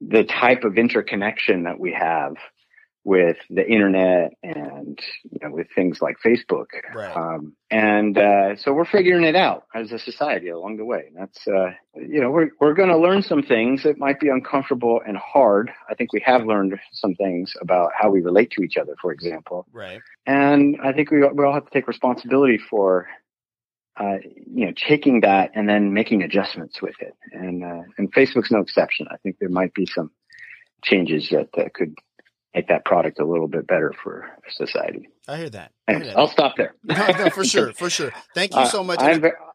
[0.00, 2.34] the type of interconnection that we have
[3.06, 4.98] with the internet and,
[5.30, 6.66] you know, with things like Facebook.
[6.92, 7.16] Right.
[7.16, 11.04] Um, and, uh, so we're figuring it out as a society along the way.
[11.06, 14.28] And that's, uh, you know, we're, we're going to learn some things that might be
[14.28, 15.70] uncomfortable and hard.
[15.88, 19.12] I think we have learned some things about how we relate to each other, for
[19.12, 19.68] example.
[19.72, 20.00] right.
[20.26, 23.06] And I think we, we all have to take responsibility for,
[23.96, 24.16] uh,
[24.52, 27.14] you know, taking that and then making adjustments with it.
[27.30, 29.06] And, uh, and Facebook's no exception.
[29.12, 30.10] I think there might be some
[30.82, 31.94] changes that could
[32.56, 35.08] make that product a little bit better for society.
[35.28, 35.72] I hear that.
[35.88, 36.16] I hear that.
[36.16, 36.74] I'll stop there.
[36.84, 38.12] no, no, for sure, for sure.
[38.34, 39.00] Thank you Uh, so much.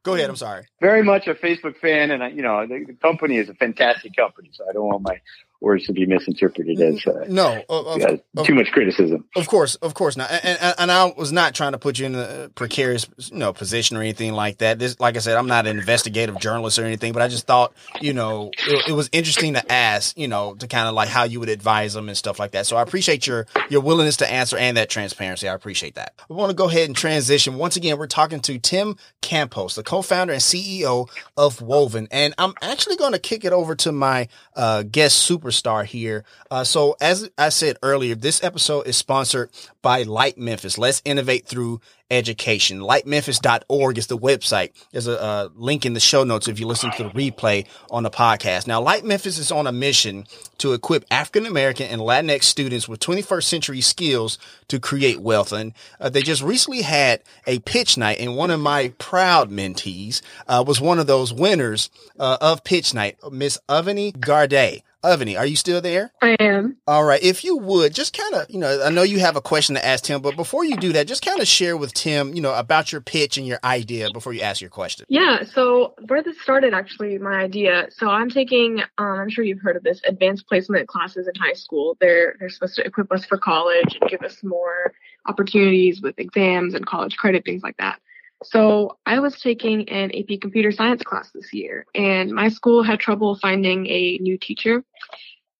[0.03, 0.29] Go ahead.
[0.29, 0.65] I'm sorry.
[0.81, 4.15] very much a Facebook fan, and I, you know, the, the company is a fantastic
[4.15, 5.21] company, so I don't want my
[5.59, 8.01] words to be misinterpreted as uh, No, of,
[8.35, 9.25] of- too much criticism.
[9.35, 10.31] of course, of course not.
[10.31, 13.53] And, and, and I was not trying to put you in a precarious, you know,
[13.53, 14.79] position or anything like that.
[14.79, 17.73] This, like I said, I'm not an investigative journalist or anything, but I just thought,
[18.01, 21.25] you know, it, it was interesting to ask, you know, to kind of like how
[21.25, 22.65] you would advise them and stuff like that.
[22.65, 25.47] So I appreciate your your willingness to answer and that transparency.
[25.47, 26.15] I appreciate that.
[26.27, 27.55] We want to go ahead and transition.
[27.55, 32.53] Once again, we're talking to Tim Campos, the co-founder and CEO of Woven, and I'm
[32.63, 36.25] actually going to kick it over to my uh, guest superstar here.
[36.49, 39.51] Uh, so as I said earlier, this episode is sponsored
[39.83, 40.79] by LITE Memphis.
[40.79, 41.79] Let's innovate through
[42.11, 42.79] education.
[42.79, 44.71] Lightmemphis.org is the website.
[44.91, 48.03] There's a, uh link in the show notes if you listen to the replay on
[48.03, 48.67] the podcast.
[48.67, 50.25] Now, LITE Memphis is on a mission
[50.59, 55.51] to equip African American and Latinx students with 21st century skills to create wealth.
[55.51, 60.21] And uh, they just recently had a pitch night, and one of my proud mentees
[60.47, 64.83] uh, was one of those winners uh, of pitch night, Miss Avani Garde.
[65.03, 66.11] Avani, are you still there?
[66.21, 66.77] I am.
[66.85, 67.21] All right.
[67.23, 69.85] If you would just kind of, you know, I know you have a question to
[69.85, 72.53] ask Tim, but before you do that, just kind of share with Tim, you know,
[72.53, 75.05] about your pitch and your idea before you ask your question.
[75.09, 75.43] Yeah.
[75.43, 77.87] So where this started, actually, my idea.
[77.89, 81.53] So I'm taking, um, I'm sure you've heard of this, advanced placement classes in high
[81.53, 81.97] school.
[81.99, 84.93] They're they're supposed to equip us for college and give us more
[85.25, 87.99] opportunities with exams and college credit, things like that.
[88.43, 92.99] So I was taking an AP computer science class this year, and my school had
[92.99, 94.83] trouble finding a new teacher.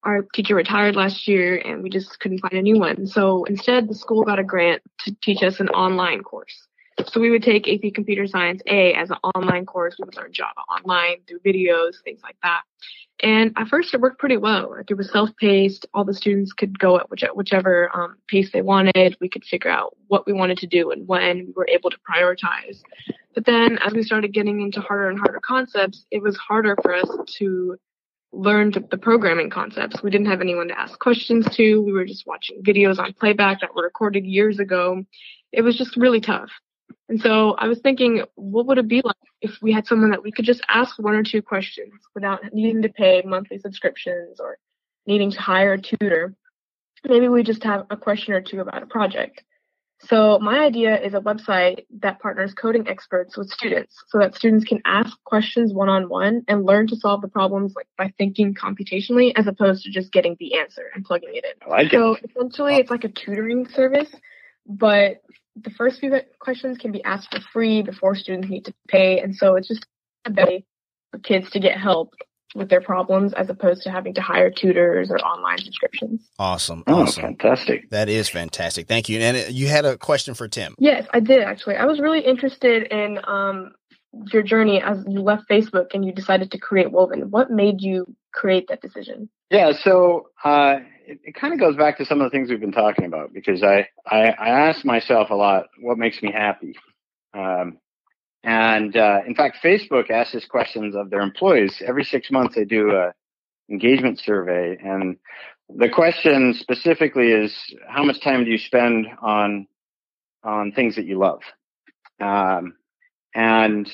[0.03, 3.05] Our teacher retired last year, and we just couldn't find a new one.
[3.05, 6.67] So instead, the school got a grant to teach us an online course.
[7.07, 9.95] So we would take AP Computer Science A as an online course.
[9.97, 12.61] We would learn Java online through videos, things like that.
[13.23, 14.71] And at first, it worked pretty well.
[14.71, 15.85] Like it was self-paced.
[15.93, 19.15] All the students could go at which, whichever um, pace they wanted.
[19.21, 21.37] We could figure out what we wanted to do and when.
[21.47, 22.81] We were able to prioritize.
[23.33, 26.93] But then, as we started getting into harder and harder concepts, it was harder for
[26.93, 27.77] us to
[28.33, 30.01] learn the programming concepts.
[30.01, 31.81] We didn't have anyone to ask questions to.
[31.81, 35.03] We were just watching videos on playback that were recorded years ago.
[35.51, 36.49] It was just really tough.
[37.09, 40.23] And so I was thinking, what would it be like if we had someone that
[40.23, 44.57] we could just ask one or two questions without needing to pay monthly subscriptions or
[45.05, 46.35] needing to hire a tutor?
[47.03, 49.43] Maybe we just have a question or two about a project.
[50.03, 54.65] So my idea is a website that partners coding experts with students so that students
[54.65, 58.55] can ask questions one on one and learn to solve the problems like by thinking
[58.55, 61.69] computationally as opposed to just getting the answer and plugging it in.
[61.69, 64.09] like so essentially it's like a tutoring service,
[64.65, 65.21] but
[65.55, 69.19] the first few questions can be asked for free before students need to pay.
[69.19, 69.85] And so it's just
[70.25, 70.65] a way
[71.11, 72.13] for kids to get help
[72.53, 76.29] with their problems as opposed to having to hire tutors or online subscriptions.
[76.37, 76.83] Awesome.
[76.87, 77.23] Oh, awesome.
[77.23, 77.89] fantastic.
[77.91, 78.87] That is fantastic.
[78.87, 79.19] Thank you.
[79.19, 80.75] And uh, you had a question for Tim.
[80.77, 81.75] Yes, I did actually.
[81.75, 83.71] I was really interested in um,
[84.33, 87.31] your journey as you left Facebook and you decided to create Woven.
[87.31, 89.29] What made you create that decision?
[89.49, 90.77] Yeah, so uh,
[91.11, 93.33] it, it kind of goes back to some of the things we've been talking about
[93.33, 96.75] because I, I, I ask myself a lot, what makes me happy?
[97.33, 97.77] Um,
[98.43, 102.55] and uh, in fact, Facebook asks this questions of their employees every six months.
[102.55, 103.13] They do a
[103.69, 105.17] engagement survey, and
[105.69, 107.55] the question specifically is,
[107.87, 109.67] how much time do you spend on
[110.43, 111.41] on things that you love?
[112.19, 112.73] Um,
[113.35, 113.87] and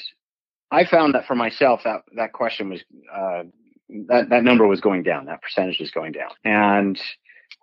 [0.72, 2.82] I found that for myself, that that question was
[3.14, 3.44] uh,
[4.08, 5.26] that that number was going down.
[5.26, 7.00] That percentage was going down, and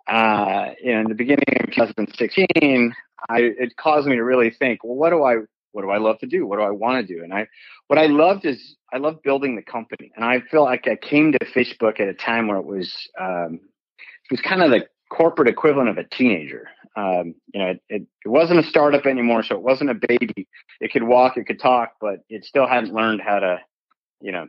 [0.07, 2.95] uh, in the beginning of 2016,
[3.29, 5.37] I, it caused me to really think, well, what do I
[5.75, 6.47] what do I love to do?
[6.47, 7.21] What do I want to do?
[7.21, 7.47] And I,
[7.87, 10.09] what I loved is I love building the company.
[10.15, 13.59] And I feel like I came to Facebook at a time where it was, um,
[13.99, 16.69] it was kind of the corporate equivalent of a teenager.
[16.95, 19.43] Um, you know, it, it, it, wasn't a startup anymore.
[19.43, 20.47] So it wasn't a baby.
[20.79, 23.59] It could walk, it could talk, but it still hadn't learned how to,
[24.21, 24.47] you know,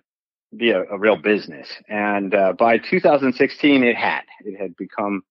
[0.56, 1.68] be a, a real business.
[1.88, 5.22] And, uh, by 2016, it had, it had become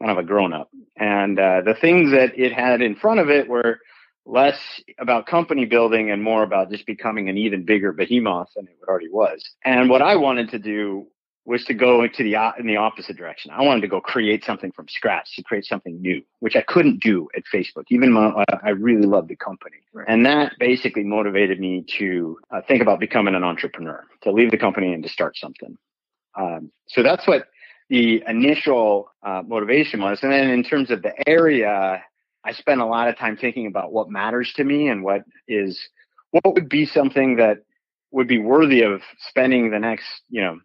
[0.00, 0.70] kind of a grown up.
[0.96, 3.80] And, uh, the things that it had in front of it were,
[4.26, 4.58] less
[4.98, 9.08] about company building and more about just becoming an even bigger behemoth than it already
[9.08, 9.42] was.
[9.64, 11.06] And what I wanted to do
[11.50, 13.50] was to go into the in the opposite direction.
[13.50, 17.02] I wanted to go create something from scratch, to create something new, which I couldn't
[17.02, 17.86] do at Facebook.
[17.90, 20.06] Even my, I really loved the company, right.
[20.08, 24.58] and that basically motivated me to uh, think about becoming an entrepreneur, to leave the
[24.58, 25.76] company and to start something.
[26.38, 27.48] Um, so that's what
[27.88, 30.20] the initial uh, motivation was.
[30.22, 32.00] And then in terms of the area,
[32.44, 35.80] I spent a lot of time thinking about what matters to me and what is
[36.30, 37.64] what would be something that
[38.12, 40.60] would be worthy of spending the next, you know,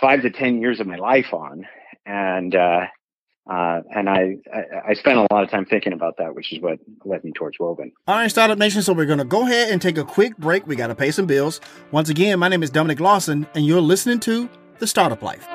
[0.00, 1.66] five to ten years of my life on.
[2.06, 2.86] And uh,
[3.50, 6.60] uh, and I, I, I spent a lot of time thinking about that, which is
[6.60, 7.92] what led me towards Woven.
[8.06, 8.82] All right, Startup Nation.
[8.82, 10.66] So we're going to go ahead and take a quick break.
[10.66, 11.60] We got to pay some bills.
[11.90, 15.48] Once again, my name is Dominic Lawson, and you're listening to The Startup Life.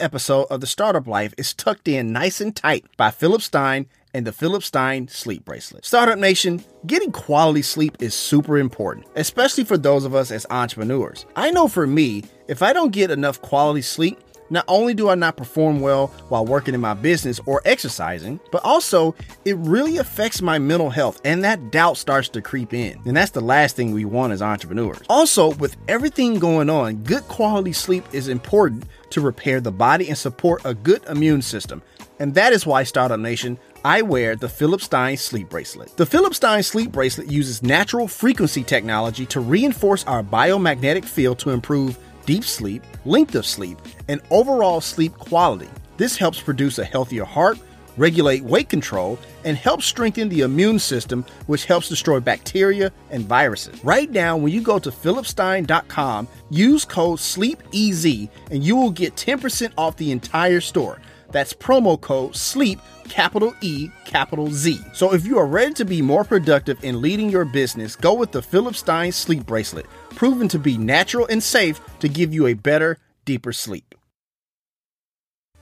[0.00, 4.26] Episode of The Startup Life is tucked in nice and tight by Philip Stein and
[4.26, 5.84] the Philip Stein Sleep Bracelet.
[5.84, 11.26] Startup Nation, getting quality sleep is super important, especially for those of us as entrepreneurs.
[11.36, 14.18] I know for me, if I don't get enough quality sleep,
[14.54, 18.64] not only do I not perform well while working in my business or exercising, but
[18.64, 19.14] also
[19.44, 22.98] it really affects my mental health and that doubt starts to creep in.
[23.04, 25.00] And that's the last thing we want as entrepreneurs.
[25.08, 30.16] Also, with everything going on, good quality sleep is important to repair the body and
[30.16, 31.82] support a good immune system.
[32.18, 35.96] And that is why Startup Nation I wear the Philip Stein sleep bracelet.
[35.96, 41.50] The Philip Stein sleep bracelet uses natural frequency technology to reinforce our biomagnetic field to
[41.50, 45.68] improve deep sleep, length of sleep, and overall sleep quality.
[45.96, 47.58] This helps produce a healthier heart,
[47.96, 53.82] regulate weight control, and helps strengthen the immune system, which helps destroy bacteria and viruses.
[53.84, 59.72] Right now, when you go to philipstein.com, use code SLEEPEZ and you will get 10%
[59.78, 60.98] off the entire store.
[61.30, 64.80] That's promo code SLEEP, capital E, capital Z.
[64.92, 68.32] So if you are ready to be more productive in leading your business, go with
[68.32, 72.54] the Philip Stein Sleep Bracelet, proven to be natural and safe to give you a
[72.54, 73.94] better, deeper sleep.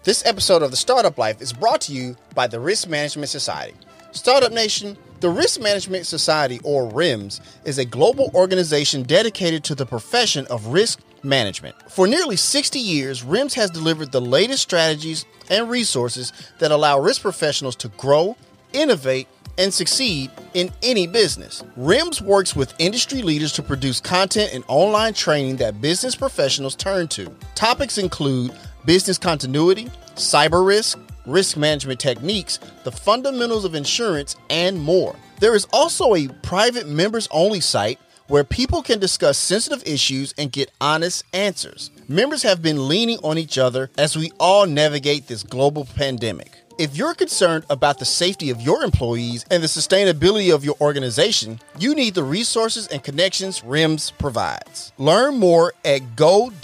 [0.04, 3.74] This episode of The Startup Life is brought to you by the Risk Management Society.
[4.10, 9.86] Startup Nation, the Risk Management Society, or RIMS, is a global organization dedicated to the
[9.86, 11.74] profession of risk management.
[11.90, 17.22] For nearly 60 years, RIMS has delivered the latest strategies and resources that allow risk
[17.22, 18.36] professionals to grow,
[18.72, 21.62] innovate, and succeed in any business.
[21.76, 27.08] RIMS works with industry leaders to produce content and online training that business professionals turn
[27.08, 27.30] to.
[27.54, 28.52] Topics include
[28.84, 35.14] business continuity, cyber risk, risk management techniques, the fundamentals of insurance, and more.
[35.40, 40.52] There is also a private members only site where people can discuss sensitive issues and
[40.52, 41.90] get honest answers.
[42.08, 46.61] Members have been leaning on each other as we all navigate this global pandemic.
[46.78, 51.60] If you're concerned about the safety of your employees and the sustainability of your organization,
[51.78, 54.92] you need the resources and connections RIMS provides.
[54.96, 56.56] Learn more at go.rims.org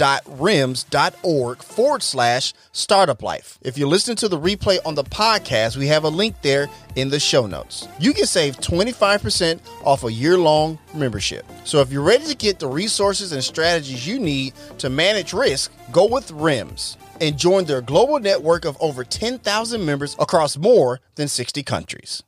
[1.63, 3.59] forward slash startup life.
[3.63, 7.11] If you're listening to the replay on the podcast, we have a link there in
[7.11, 7.87] the show notes.
[8.01, 11.45] You can save 25% off a year long membership.
[11.65, 15.71] So if you're ready to get the resources and strategies you need to manage risk,
[15.93, 21.29] go with RIMS and join their global network of over 10,000 members across more than
[21.29, 22.23] 60 countries.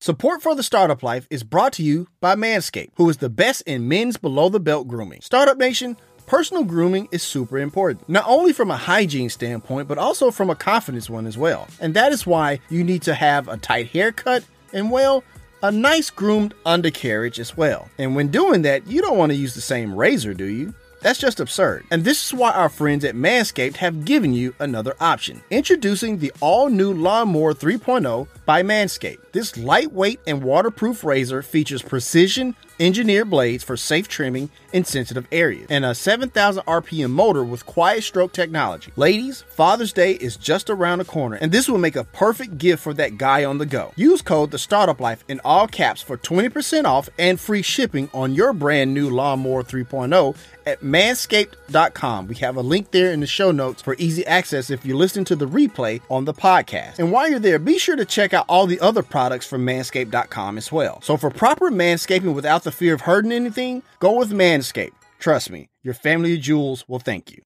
[0.00, 3.62] Support for the Startup Life is brought to you by Manscaped, who is the best
[3.62, 5.20] in men's below the belt grooming.
[5.22, 10.30] Startup Nation, personal grooming is super important, not only from a hygiene standpoint, but also
[10.30, 11.66] from a confidence one as well.
[11.80, 15.24] And that is why you need to have a tight haircut and, well,
[15.64, 17.88] a nice groomed undercarriage as well.
[17.98, 20.74] And when doing that, you don't want to use the same razor, do you?
[21.00, 21.84] That's just absurd.
[21.90, 25.42] And this is why our friends at Manscaped have given you another option.
[25.50, 29.32] Introducing the all new Lawnmower 3.0 by Manscaped.
[29.32, 35.66] This lightweight and waterproof razor features precision engineered blades for safe trimming in sensitive areas,
[35.70, 38.92] and a 7,000 RPM motor with quiet stroke technology.
[38.96, 42.82] Ladies, Father's Day is just around the corner, and this will make a perfect gift
[42.82, 43.92] for that guy on the go.
[43.96, 48.34] Use code The Startup Life in all caps for 20% off and free shipping on
[48.34, 50.36] your brand new Lawnmower 3.0
[50.68, 52.28] at manscaped.com.
[52.28, 55.24] We have a link there in the show notes for easy access if you listen
[55.24, 56.98] to the replay on the podcast.
[56.98, 60.58] And while you're there, be sure to check out all the other products from manscaped.com
[60.58, 61.00] as well.
[61.02, 64.92] So for proper manscaping without the fear of hurting anything, go with Manscaped.
[65.18, 67.42] Trust me, your family of jewels will thank you.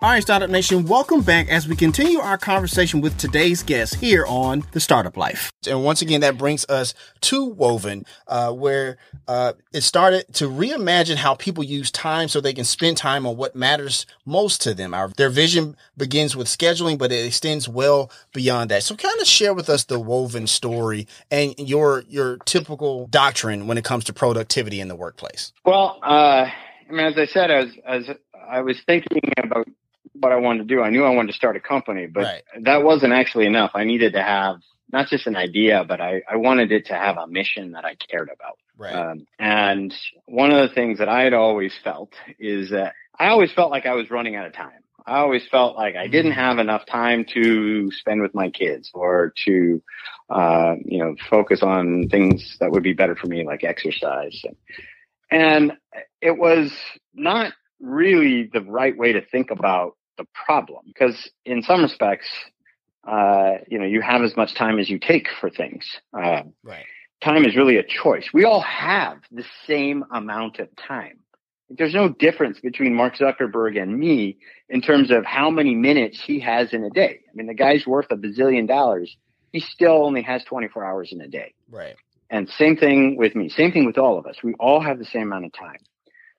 [0.00, 4.24] All right, Startup Nation, welcome back as we continue our conversation with today's guest here
[4.28, 5.50] on The Startup Life.
[5.68, 11.16] And once again, that brings us to Woven, uh, where uh, it started to reimagine
[11.16, 14.94] how people use time so they can spend time on what matters most to them.
[14.94, 18.84] Our, their vision begins with scheduling, but it extends well beyond that.
[18.84, 23.76] So kind of share with us the Woven story and your, your typical doctrine when
[23.76, 25.52] it comes to productivity in the workplace.
[25.64, 26.46] Well, uh,
[26.88, 28.08] I mean, as I said, as, as
[28.48, 29.66] I was thinking about
[30.20, 30.82] what I wanted to do.
[30.82, 32.42] I knew I wanted to start a company, but Right.
[32.62, 33.72] that wasn't actually enough.
[33.74, 34.56] I needed to have
[34.90, 37.94] not just an idea, but I, I wanted it to have a mission that I
[37.94, 38.58] cared about.
[38.76, 38.94] Right.
[38.94, 39.94] Um, and
[40.26, 43.86] one of the things that I had always felt is that I always felt like
[43.86, 44.80] I was running out of time.
[45.06, 49.32] I always felt like I didn't have enough time to spend with my kids or
[49.46, 49.82] to,
[50.28, 54.38] uh, you know, focus on things that would be better for me, like exercise.
[54.44, 54.56] And,
[55.30, 55.72] and
[56.20, 56.72] it was
[57.14, 62.28] not really the right way to think about the problem because in some respects,
[63.06, 65.86] uh, you know, you have as much time as you take for things.
[66.12, 66.84] Uh, right.
[67.22, 68.28] time is really a choice.
[68.34, 71.20] We all have the same amount of time.
[71.70, 76.40] There's no difference between Mark Zuckerberg and me in terms of how many minutes he
[76.40, 77.20] has in a day.
[77.30, 79.16] I mean, the guy's worth a bazillion dollars.
[79.52, 81.54] He still only has 24 hours in a day.
[81.70, 81.94] Right.
[82.30, 83.48] And same thing with me.
[83.48, 84.36] Same thing with all of us.
[84.42, 85.78] We all have the same amount of time.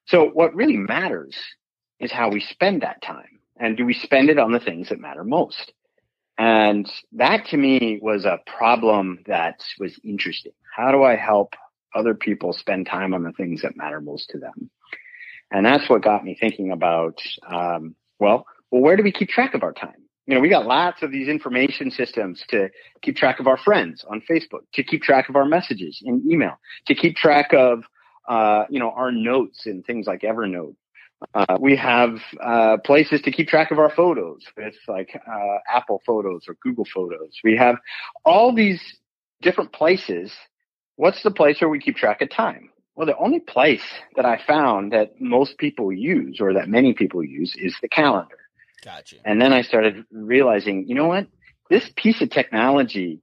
[0.06, 1.36] So what really matters
[2.00, 3.39] is how we spend that time.
[3.60, 5.74] And do we spend it on the things that matter most?
[6.38, 10.54] And that to me was a problem that was interesting.
[10.76, 11.54] How do I help
[11.94, 14.70] other people spend time on the things that matter most to them?
[15.52, 19.54] And that's what got me thinking about, um, well, well, where do we keep track
[19.54, 20.10] of our time?
[20.30, 22.70] you know, we got lots of these information systems to
[23.02, 26.60] keep track of our friends on Facebook, to keep track of our messages in email,
[26.86, 27.84] to keep track of,
[28.28, 30.76] uh, you know, our notes in things like Evernote.
[31.34, 36.02] Uh, we have uh, places to keep track of our photos with like uh, Apple
[36.06, 37.38] Photos or Google Photos.
[37.44, 37.76] We have
[38.24, 38.82] all these
[39.42, 40.34] different places.
[40.96, 42.70] What's the place where we keep track of time?
[42.96, 43.84] Well, the only place
[44.16, 48.38] that I found that most people use or that many people use is the calendar.
[48.84, 49.18] Gotcha.
[49.26, 51.28] And then I started realizing, you know what?
[51.70, 53.22] This piece of technology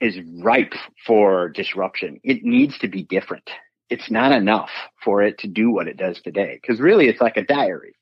[0.00, 0.74] is ripe
[1.06, 2.20] for disruption.
[2.22, 3.48] It needs to be different.
[3.88, 4.70] It's not enough
[5.04, 6.60] for it to do what it does today.
[6.66, 7.94] Cause really it's like a diary.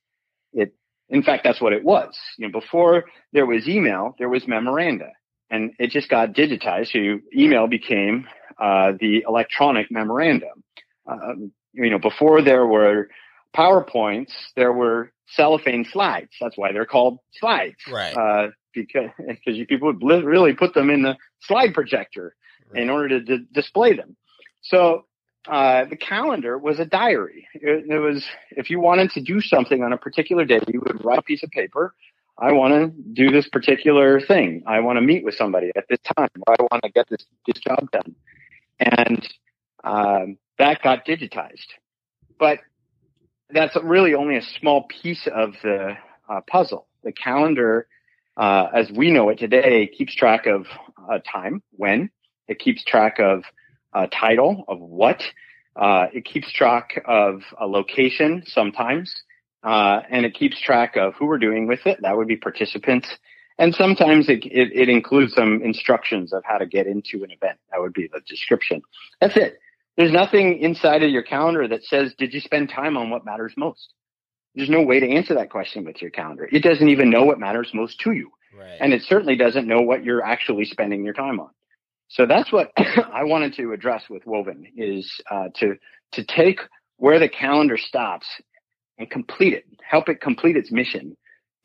[0.53, 0.75] It,
[1.09, 2.17] in fact, that's what it was.
[2.39, 5.11] You know, before there was email, there was memoranda
[5.51, 6.93] and it just got digitized.
[6.93, 8.27] So email became,
[8.59, 10.63] uh, the electronic memorandum.
[11.07, 13.09] Um, you know, before there were
[13.55, 16.31] PowerPoints, there were cellophane slides.
[16.41, 17.77] That's why they're called slides.
[17.91, 18.17] Right.
[18.17, 22.35] Uh, because, because you people would really put them in the slide projector
[22.73, 22.83] right.
[22.83, 24.17] in order to d- display them.
[24.63, 25.07] So,
[25.49, 27.47] uh, the calendar was a diary.
[27.55, 31.05] It, it, was, if you wanted to do something on a particular day, you would
[31.05, 31.95] write a piece of paper.
[32.39, 34.65] I want to do this particular thing.
[34.67, 36.31] I want to meet with somebody at this time.
[36.49, 38.15] I want to get this, this job done.
[38.81, 39.29] And,
[39.85, 41.67] um, that got digitized.
[42.39, 42.61] But
[43.51, 45.97] that's really only a small piece of the
[46.29, 46.87] uh, puzzle.
[47.03, 47.87] The calendar,
[48.37, 50.67] uh, as we know it today, keeps track of
[51.11, 52.11] uh, time, when.
[52.49, 53.45] It keeps track of
[53.95, 55.23] uh, title, of what.
[55.77, 59.23] Uh, it keeps track of a location sometimes.
[59.63, 61.99] Uh, and it keeps track of who we're doing with it.
[62.03, 63.09] That would be participants.
[63.57, 67.59] And sometimes it, it, it includes some instructions of how to get into an event.
[67.71, 68.83] That would be the description.
[69.21, 69.59] That's it.
[69.97, 73.55] There's nothing inside of your calendar that says, did you spend time on what matters
[73.57, 73.95] most?
[74.55, 76.49] There's no way to answer that question with your calendar.
[76.53, 78.33] It doesn't even know what matters most to you.
[78.57, 78.77] Right.
[78.81, 81.51] And it certainly doesn't know what you're actually spending your time on.
[82.09, 85.77] So that's what I wanted to address with Woven is uh, to
[86.13, 86.61] to take
[86.97, 88.27] where the calendar stops
[88.99, 91.17] and complete it, help it complete its mission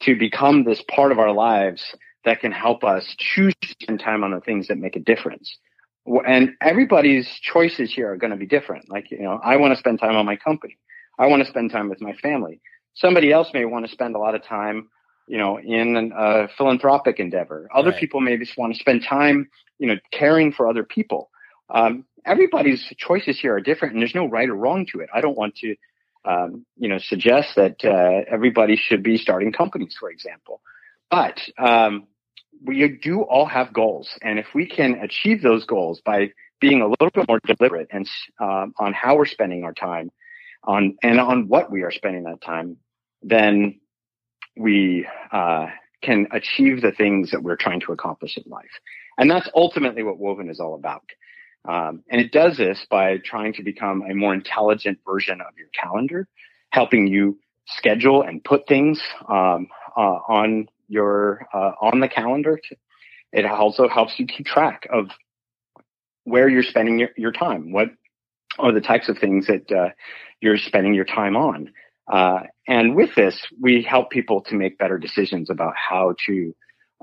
[0.02, 4.24] to become this part of our lives that can help us choose to spend time
[4.24, 5.58] on the things that make a difference
[6.06, 8.90] and everybody's choices here are going to be different.
[8.90, 10.78] Like, you know, I want to spend time on my company.
[11.18, 12.62] I want to spend time with my family.
[12.96, 14.90] Somebody else may want to spend a lot of time,
[15.30, 17.70] you know, in a philanthropic endeavor.
[17.74, 18.00] Other right.
[18.00, 21.30] people may just want to spend time, you know, caring for other people.
[21.70, 25.10] Um, everybody's choices here are different and there's no right or wrong to it.
[25.14, 25.76] I don't want to,
[26.26, 30.62] um, you know, suggest that, uh, everybody should be starting companies, for example.
[31.12, 32.08] But, um,
[32.66, 34.10] we do all have goals.
[34.24, 38.10] And if we can achieve those goals by being a little bit more deliberate and
[38.40, 40.10] um, on how we're spending our time
[40.64, 42.78] on and on what we are spending that time,
[43.22, 43.80] then
[44.60, 45.68] we uh,
[46.04, 48.66] can achieve the things that we're trying to accomplish in life.
[49.18, 51.04] And that's ultimately what Woven is all about.
[51.68, 55.68] Um, and it does this by trying to become a more intelligent version of your
[55.80, 56.28] calendar,
[56.72, 57.38] helping you
[57.68, 62.60] schedule and put things um, uh, on your uh, on the calendar.
[63.32, 65.08] It also helps you keep track of
[66.24, 67.72] where you're spending your, your time.
[67.72, 67.90] What
[68.58, 69.90] are the types of things that uh,
[70.42, 71.72] you're spending your time on?
[72.10, 76.56] Uh, and with this, we help people to make better decisions about how to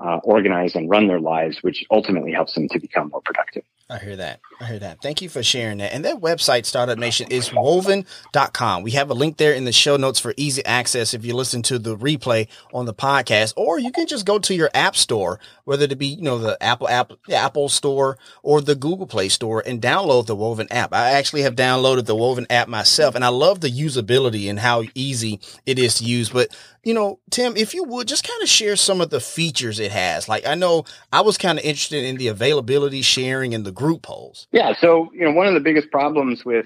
[0.03, 3.63] uh, organize and run their lives, which ultimately helps them to become more productive.
[3.89, 4.41] I hear that.
[4.59, 5.01] I hear that.
[5.01, 5.93] Thank you for sharing that.
[5.93, 8.83] And that website, Startup Nation, is woven.com.
[8.83, 11.61] We have a link there in the show notes for easy access if you listen
[11.63, 15.39] to the replay on the podcast, or you can just go to your app store,
[15.63, 19.29] whether it be, you know, the Apple app, the Apple store or the Google Play
[19.29, 20.93] store and download the Woven app.
[20.93, 24.83] I actually have downloaded the Woven app myself and I love the usability and how
[24.95, 26.29] easy it is to use.
[26.29, 26.49] But
[26.83, 29.91] you know, Tim, if you would just kind of share some of the features it
[29.91, 30.29] has.
[30.29, 34.01] Like I know I was kind of interested in the availability sharing and the group
[34.03, 34.47] polls.
[34.51, 34.73] Yeah.
[34.79, 36.65] So, you know, one of the biggest problems with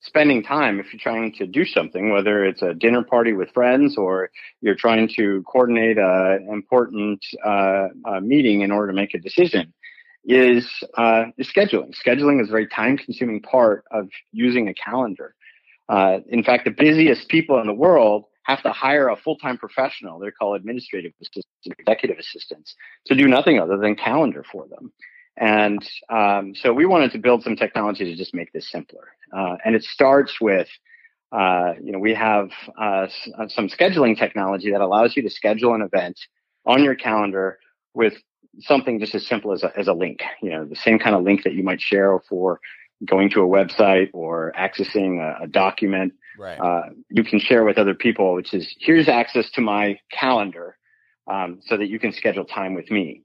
[0.00, 3.96] spending time if you're trying to do something, whether it's a dinner party with friends
[3.96, 4.30] or
[4.60, 7.88] you're trying to coordinate an important uh,
[8.20, 9.72] meeting in order to make a decision,
[10.24, 11.94] is, uh, is scheduling.
[11.94, 15.34] Scheduling is a very time consuming part of using a calendar.
[15.88, 20.18] Uh, in fact, the busiest people in the world have to hire a full-time professional.
[20.18, 22.74] They're called administrative assistants, executive assistants
[23.06, 24.92] to do nothing other than calendar for them.
[25.38, 29.08] And um, so we wanted to build some technology to just make this simpler.
[29.36, 30.68] Uh, and it starts with,
[31.32, 33.06] uh, you know, we have uh,
[33.38, 36.18] uh, some scheduling technology that allows you to schedule an event
[36.64, 37.58] on your calendar
[37.92, 38.14] with
[38.60, 40.20] something just as simple as a, as a link.
[40.42, 42.60] You know, the same kind of link that you might share for
[43.04, 46.58] going to a website or accessing a, a document right.
[46.58, 50.78] uh, you can share with other people, which is here's access to my calendar.
[51.26, 53.22] um, so that you can schedule time with me.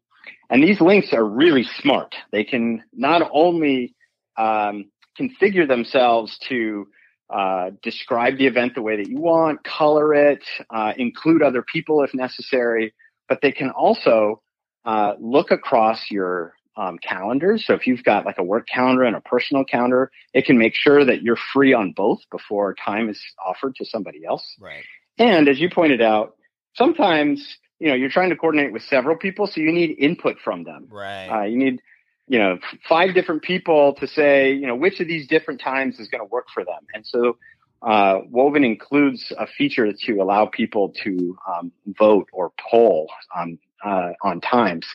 [0.50, 2.16] And these links are really smart.
[2.32, 3.96] They can not only
[4.38, 6.88] um, configure themselves to
[7.30, 12.04] uh, describe the event the way that you want, color it, uh, include other people
[12.04, 12.94] if necessary,
[13.30, 14.42] but they can also
[14.84, 17.66] uh, look across your um, calendars.
[17.66, 20.74] So if you've got like a work calendar and a personal calendar, it can make
[20.76, 24.46] sure that you're free on both before time is offered to somebody else.
[24.60, 24.84] Right.
[25.18, 26.36] And as you pointed out,
[26.76, 30.64] sometimes you know you're trying to coordinate with several people, so you need input from
[30.64, 30.88] them.
[30.90, 31.28] Right.
[31.28, 31.82] Uh, you need
[32.28, 36.08] you know five different people to say you know which of these different times is
[36.08, 36.86] going to work for them.
[36.94, 37.38] And so
[37.82, 44.12] uh, Woven includes a feature to allow people to um, vote or poll on uh,
[44.22, 44.86] on times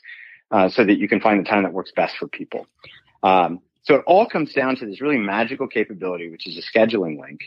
[0.52, 2.68] uh, so that you can find the time that works best for people.
[3.24, 7.20] Um, so it all comes down to this really magical capability, which is a scheduling
[7.20, 7.40] link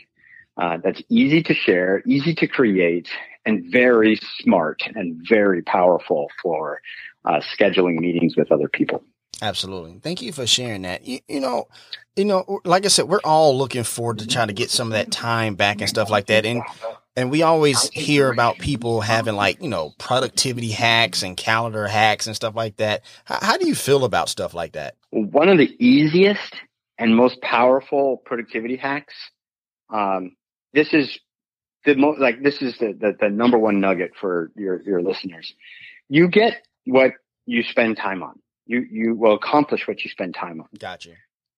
[0.56, 3.08] uh, that's easy to share, easy to create,
[3.46, 6.80] and very smart and very powerful for
[7.24, 9.02] uh, scheduling meetings with other people.
[9.42, 9.98] Absolutely.
[10.02, 11.06] Thank you for sharing that.
[11.06, 11.68] You, you, know,
[12.16, 14.92] you know, like I said, we're all looking forward to trying to get some of
[14.92, 16.44] that time back and stuff like that.
[16.44, 16.62] And
[17.16, 22.26] and we always hear about people having like, you know, productivity hacks and calendar hacks
[22.26, 23.02] and stuff like that.
[23.24, 24.94] How, how do you feel about stuff like that?
[25.10, 26.54] One of the easiest
[26.98, 29.14] and most powerful productivity hacks.
[29.92, 30.36] Um,
[30.72, 31.18] this is
[31.84, 35.52] the most like this is the, the, the number one nugget for your your listeners.
[36.08, 37.12] You get what
[37.46, 38.38] you spend time on.
[38.66, 40.68] You you will accomplish what you spend time on.
[40.78, 41.10] Gotcha.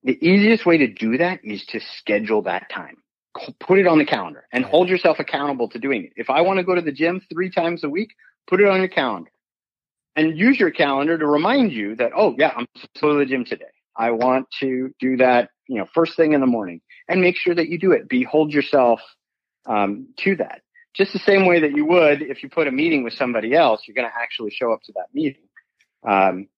[0.04, 2.96] The easiest way to do that is to schedule that time
[3.60, 6.12] put it on the calendar and hold yourself accountable to doing it.
[6.16, 8.10] If I want to go to the gym three times a week,
[8.46, 9.30] put it on your calendar
[10.16, 13.18] and use your calendar to remind you that, oh yeah, I'm supposed to go to
[13.20, 13.64] the gym today.
[13.96, 17.54] I want to do that, you know, first thing in the morning and make sure
[17.54, 18.08] that you do it.
[18.08, 19.00] Behold yourself
[19.66, 20.62] um, to that.
[20.94, 23.82] Just the same way that you would if you put a meeting with somebody else,
[23.86, 25.42] you're going to actually show up to that meeting.
[26.06, 26.48] Um,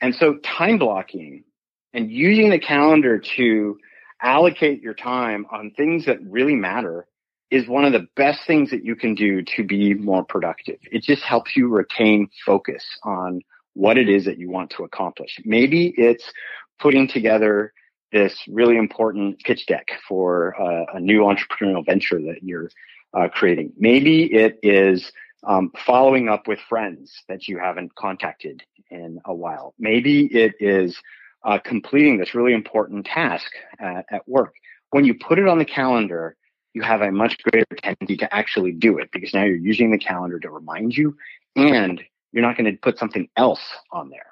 [0.00, 1.44] and so time blocking
[1.92, 3.78] and using the calendar to
[4.22, 7.06] allocate your time on things that really matter
[7.50, 10.78] is one of the best things that you can do to be more productive.
[10.92, 13.40] It just helps you retain focus on
[13.74, 15.40] what it is that you want to accomplish.
[15.44, 16.32] Maybe it's
[16.78, 17.72] putting together
[18.12, 22.70] this really important pitch deck for uh, a new entrepreneurial venture that you're
[23.14, 23.72] uh, creating.
[23.78, 25.12] Maybe it is
[25.46, 29.74] um, following up with friends that you haven't contacted in a while.
[29.78, 31.00] Maybe it is
[31.44, 34.54] uh, completing this really important task at, at work.
[34.90, 36.36] When you put it on the calendar,
[36.74, 39.98] you have a much greater tendency to actually do it because now you're using the
[39.98, 41.16] calendar to remind you
[41.56, 42.00] and
[42.32, 44.26] you're not going to put something else on there.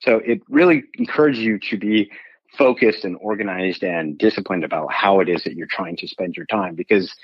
[0.00, 2.10] So it really encourages you to be
[2.56, 6.46] focused and organized and disciplined about how it is that you're trying to spend your
[6.46, 7.14] time because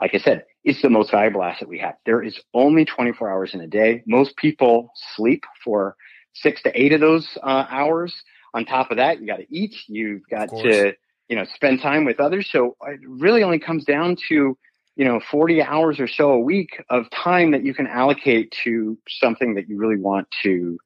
[0.00, 1.94] like I said, it's the most valuable asset we have.
[2.06, 4.02] There is only 24 hours in a day.
[4.06, 5.94] Most people sleep for
[6.32, 8.14] six to eight of those uh, hours
[8.54, 9.74] on top of that, you got to eat.
[9.88, 10.94] You've got to,
[11.28, 12.48] you know, spend time with others.
[12.50, 14.56] So it really only comes down to,
[14.96, 18.98] you know, 40 hours or so a week of time that you can allocate to
[19.08, 20.78] something that you really want to,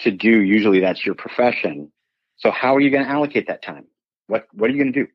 [0.00, 0.40] to do.
[0.40, 1.92] Usually that's your profession.
[2.42, 3.86] So how are you going to allocate that time?
[4.26, 5.08] What, what are you going to do?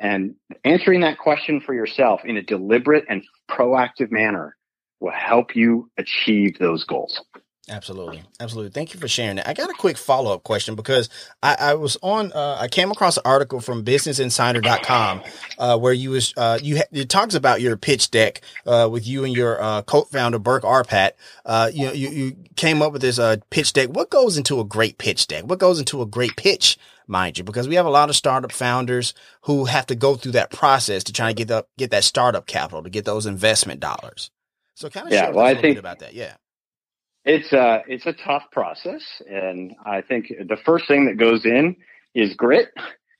[0.00, 4.56] And answering that question for yourself in a deliberate and proactive manner
[5.00, 7.22] will help you achieve those goals.
[7.70, 8.22] Absolutely.
[8.40, 8.70] Absolutely.
[8.70, 9.48] Thank you for sharing that.
[9.48, 11.08] I got a quick follow up question because
[11.42, 15.22] I, I was on, uh, I came across an article from businessinsider.com,
[15.58, 19.06] uh, where you was, uh, you, ha- it talks about your pitch deck, uh, with
[19.06, 21.12] you and your, uh, co-founder, Burke Arpat.
[21.46, 23.88] Uh, you, you, you came up with this, uh, pitch deck.
[23.88, 25.44] What goes into a great pitch deck?
[25.44, 26.76] What goes into a great pitch?
[27.06, 30.32] Mind you, because we have a lot of startup founders who have to go through
[30.32, 33.80] that process to try to get the, get that startup capital, to get those investment
[33.80, 34.30] dollars.
[34.74, 36.14] So kind of yeah, well, I think, about that.
[36.14, 36.34] Yeah.
[37.24, 41.76] It's a it's a tough process, and I think the first thing that goes in
[42.14, 42.68] is grit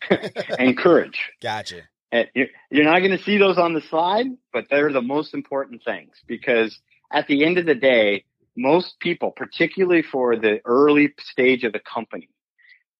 [0.59, 1.31] and courage.
[1.43, 1.83] Gotcha.
[2.13, 2.29] And
[2.71, 6.13] you're not going to see those on the slide, but they're the most important things
[6.29, 6.79] because
[7.13, 8.25] at the end of the day,
[8.57, 12.29] most people, particularly for the early stage of the company,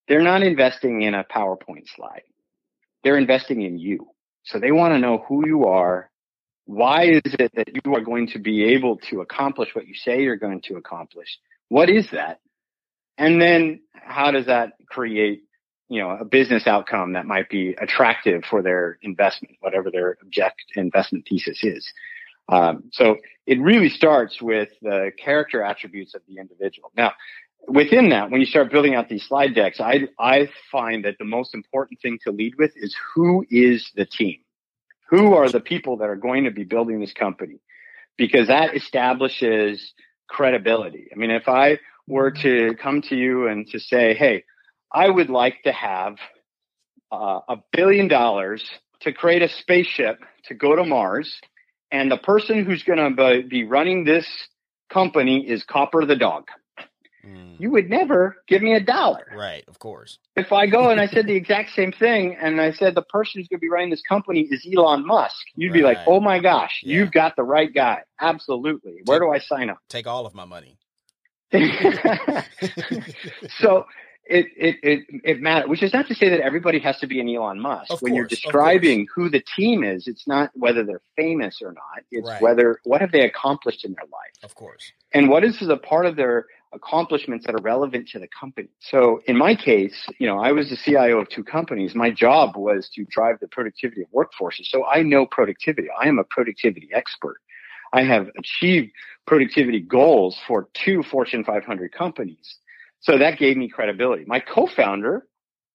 [0.09, 2.23] they're not investing in a PowerPoint slide.
[3.05, 4.09] They're investing in you.
[4.45, 6.11] So they want to know who you are
[6.67, 10.23] why is it that you are going to be able to accomplish what you say
[10.23, 11.39] you're going to accomplish?
[11.69, 12.41] What is that?
[13.19, 15.45] And then how does that create,
[15.89, 20.63] you know, a business outcome that might be attractive for their investment, whatever their object
[20.75, 21.87] investment thesis is?
[22.49, 26.91] Um, so it really starts with the character attributes of the individual.
[26.97, 27.13] Now,
[27.69, 31.25] within that, when you start building out these slide decks, I, I find that the
[31.25, 34.44] most important thing to lead with is who is the team?
[35.15, 37.61] Who are the people that are going to be building this company?
[38.19, 39.93] Because that establishes
[40.29, 41.07] credibility.
[41.13, 44.43] I mean, if I were to come to you and to say, "Hey,
[44.93, 46.17] I would like to have
[47.13, 48.69] uh, a billion dollars
[49.03, 51.41] to create a spaceship to go to Mars,"
[51.93, 54.27] and the person who's going to be running this
[54.93, 56.49] company is Copper the dog.
[57.27, 57.59] Mm.
[57.59, 59.27] You would never give me a dollar.
[59.35, 60.19] Right, of course.
[60.37, 63.41] If I go and I said the exact same thing and I said the person
[63.41, 65.75] who's going to be running this company is Elon Musk, you'd right.
[65.75, 66.97] be like, oh my gosh, yeah.
[66.97, 68.03] you've got the right guy.
[68.21, 69.01] Absolutely.
[69.05, 69.79] Where do I sign up?
[69.89, 70.79] Take all of my money.
[73.61, 73.87] so
[74.27, 77.21] it, it, it, it matters, which is not to say that everybody has to be
[77.21, 77.91] an Elon Musk.
[77.91, 81.73] Of when course, you're describing who the team is, it's not whether they're famous or
[81.73, 82.05] not.
[82.11, 82.41] It's right.
[82.41, 84.33] whether, what have they accomplished in their life?
[84.43, 84.93] Of course.
[85.13, 88.69] And what is a part of their accomplishments that are relevant to the company.
[88.81, 91.95] So in my case, you know, I was the CIO of two companies.
[91.95, 94.65] My job was to drive the productivity of workforces.
[94.65, 95.89] So I know productivity.
[95.99, 97.37] I am a productivity expert.
[97.93, 98.91] I have achieved
[99.27, 102.59] productivity goals for two Fortune 500 companies.
[103.01, 104.25] So that gave me credibility.
[104.27, 105.27] My co-founder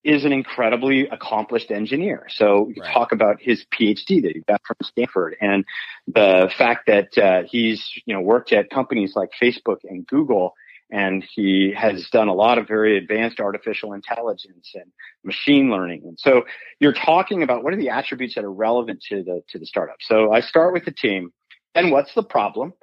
[0.03, 2.25] is an incredibly accomplished engineer.
[2.29, 2.93] So you right.
[2.93, 5.65] talk about his PhD that he got from Stanford and
[6.07, 10.53] the fact that uh, he's, you know, worked at companies like Facebook and Google
[10.91, 14.91] and he has done a lot of very advanced artificial intelligence and
[15.23, 16.03] machine learning.
[16.05, 16.43] And so
[16.79, 19.97] you're talking about what are the attributes that are relevant to the to the startup.
[20.01, 21.31] So I start with the team,
[21.75, 22.73] and what's the problem?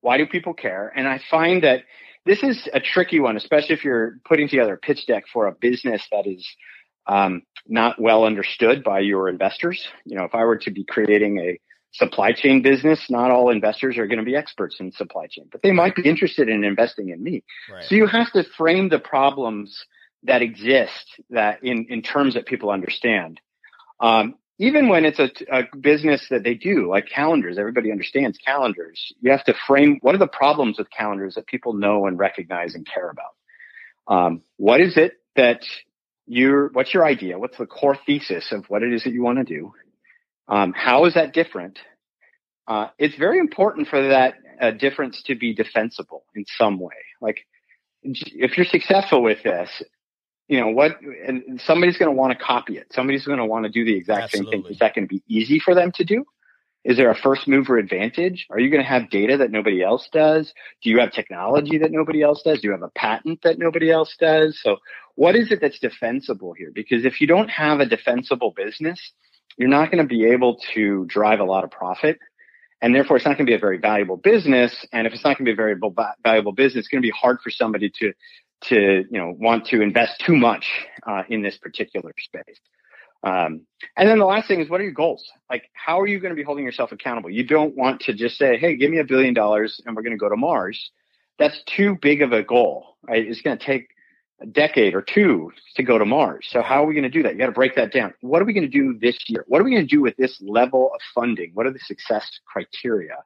[0.00, 0.92] Why do people care?
[0.94, 1.82] And I find that
[2.24, 5.52] this is a tricky one, especially if you're putting together a pitch deck for a
[5.52, 6.46] business that is
[7.06, 9.88] um, not well understood by your investors.
[10.04, 11.58] You know, if I were to be creating a
[11.92, 15.62] supply chain business, not all investors are going to be experts in supply chain, but
[15.62, 17.42] they might be interested in investing in me.
[17.70, 17.84] Right.
[17.84, 19.84] So you have to frame the problems
[20.24, 23.40] that exist that in, in terms that people understand.
[24.00, 29.12] Um, even when it's a, a, business that they do, like calendars, everybody understands calendars.
[29.20, 32.74] You have to frame what are the problems with calendars that people know and recognize
[32.74, 33.34] and care about.
[34.08, 35.60] Um, what is it that
[36.26, 37.38] you're, what's your idea?
[37.38, 39.72] What's the core thesis of what it is that you want to do?
[40.48, 41.78] Um, how is that different?
[42.66, 46.94] Uh, it's very important for that uh, difference to be defensible in some way.
[47.20, 47.38] Like,
[48.02, 49.82] if you're successful with this,
[50.48, 50.92] you know what,
[51.26, 52.86] and somebody's going to want to copy it.
[52.92, 54.52] Somebody's going to want to do the exact Absolutely.
[54.52, 54.72] same thing.
[54.72, 56.24] Is that going to be easy for them to do?
[56.84, 58.46] Is there a first mover advantage?
[58.50, 60.52] Are you going to have data that nobody else does?
[60.82, 62.60] Do you have technology that nobody else does?
[62.60, 64.58] Do you have a patent that nobody else does?
[64.62, 64.76] So
[65.16, 66.70] what is it that's defensible here?
[66.74, 69.12] Because if you don't have a defensible business,
[69.56, 72.18] you're not going to be able to drive a lot of profit.
[72.80, 74.86] And therefore, it's not going to be a very valuable business.
[74.92, 75.74] And if it's not going to be a very
[76.22, 78.12] valuable business, it's going to be hard for somebody to,
[78.68, 80.64] to, you know, want to invest too much
[81.04, 82.60] uh, in this particular space.
[83.24, 83.62] Um,
[83.96, 85.28] and then the last thing is, what are your goals?
[85.50, 87.30] Like, how are you going to be holding yourself accountable?
[87.30, 90.12] You don't want to just say, "Hey, give me a billion dollars and we're going
[90.12, 90.92] to go to Mars."
[91.38, 92.96] That's too big of a goal.
[93.02, 93.26] Right?
[93.26, 93.88] It's going to take
[94.40, 96.46] a decade or two to go to Mars.
[96.50, 97.32] So how are we going to do that?
[97.32, 98.14] You got to break that down.
[98.20, 99.44] What are we going to do this year?
[99.48, 101.50] What are we going to do with this level of funding?
[101.54, 103.16] What are the success criteria?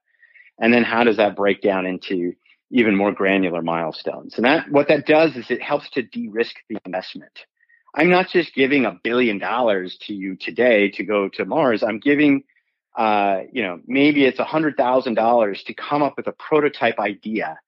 [0.58, 2.32] And then how does that break down into
[2.70, 4.36] even more granular milestones?
[4.36, 7.32] And that, what that does is it helps to de-risk the investment.
[7.94, 11.82] I'm not just giving a billion dollars to you today to go to Mars.
[11.82, 12.44] I'm giving,
[12.96, 16.98] uh, you know, maybe it's a hundred thousand dollars to come up with a prototype
[16.98, 17.58] idea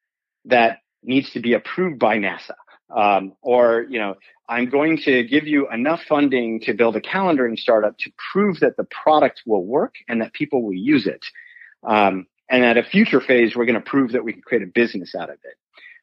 [0.47, 2.55] that needs to be approved by NASA
[2.91, 4.15] um, or, you know,
[4.49, 8.77] I'm going to give you enough funding to build a calendaring startup to prove that
[8.77, 11.25] the product will work and that people will use it.
[11.83, 14.71] Um, and at a future phase, we're going to prove that we can create a
[14.73, 15.57] business out of it.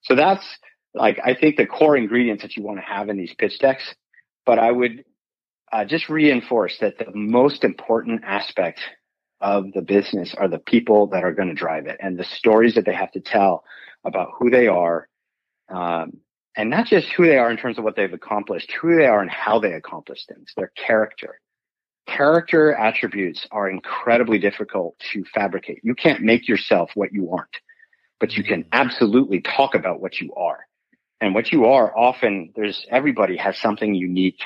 [0.03, 0.45] So that's
[0.93, 3.93] like, I think the core ingredients that you want to have in these pitch decks.
[4.45, 5.05] But I would
[5.71, 8.79] uh, just reinforce that the most important aspect
[9.39, 12.75] of the business are the people that are going to drive it and the stories
[12.75, 13.63] that they have to tell
[14.03, 15.07] about who they are,
[15.69, 16.17] um,
[16.55, 19.21] and not just who they are in terms of what they've accomplished, who they are
[19.21, 21.39] and how they accomplish things, their character.
[22.07, 25.79] Character attributes are incredibly difficult to fabricate.
[25.83, 27.57] You can't make yourself what you aren't,
[28.19, 28.69] but you can mm-hmm.
[28.73, 30.65] absolutely talk about what you are.
[31.21, 34.39] And what you are often, there's everybody has something unique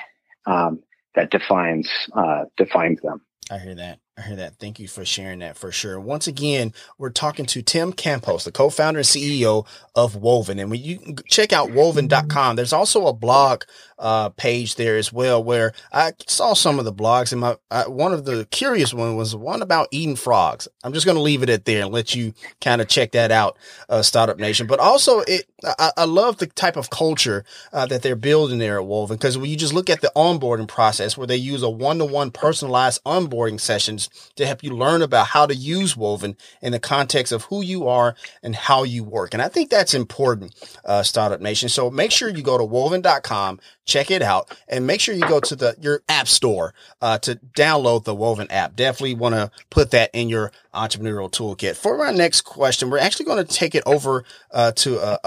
[0.45, 0.83] um,
[1.15, 3.21] that defines uh, defines them.
[3.49, 3.99] I hear that.
[4.17, 4.55] I hear that.
[4.59, 5.99] Thank you for sharing that for sure.
[5.99, 10.57] Once again, we're talking to Tim Campos, the co-founder and CEO of Woven.
[10.57, 13.63] And when you check out woven.com, there's also a blog
[13.99, 17.85] uh, page there as well, where I saw some of the blogs and my, uh,
[17.85, 20.67] one of the curious one was one about eating frogs.
[20.83, 23.31] I'm just going to leave it at there and let you kind of check that
[23.31, 23.57] out,
[23.89, 24.65] uh, Startup Nation.
[24.65, 25.45] But also it,
[25.77, 27.43] I, I love the type of culture,
[27.73, 30.67] uh, that they're building there at Woven because when you just look at the onboarding
[30.69, 34.04] process where they use a one to one personalized onboarding sessions
[34.35, 37.87] to help you learn about how to use Woven in the context of who you
[37.87, 39.33] are and how you work.
[39.33, 40.53] And I think that's important,
[40.83, 41.69] uh, Startup Nation.
[41.69, 45.39] So make sure you go to woven.com, check it out, and make sure you go
[45.39, 48.75] to the your app store uh, to download the Woven app.
[48.75, 51.75] Definitely want to put that in your entrepreneurial toolkit.
[51.75, 55.17] For our next question, we're actually going to take it over uh, to uh,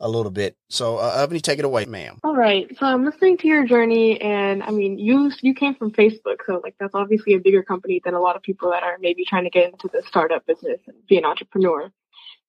[0.00, 0.56] a little bit.
[0.68, 2.18] So, uh, take it away, ma'am.
[2.24, 2.66] All right.
[2.78, 6.60] So I'm listening to your journey, and I mean, you you came from Facebook, so
[6.62, 9.44] like that's obviously a bigger company than a lot of people that are maybe trying
[9.44, 11.90] to get into the startup business and be an entrepreneur.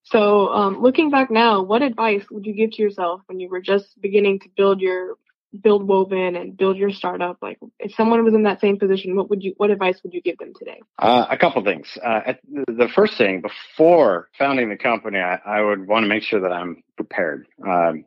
[0.03, 3.61] So, um, looking back now, what advice would you give to yourself when you were
[3.61, 5.15] just beginning to build your
[5.61, 7.37] build Woven and build your startup?
[7.41, 10.21] Like, if someone was in that same position, what would you, what advice would you
[10.21, 10.79] give them today?
[10.99, 11.97] Uh, a couple things.
[12.03, 12.33] Uh,
[12.67, 16.51] the first thing, before founding the company, I, I would want to make sure that
[16.51, 17.47] I'm prepared.
[17.65, 18.05] Um,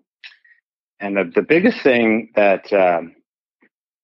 [1.01, 3.15] and the, the biggest thing that um,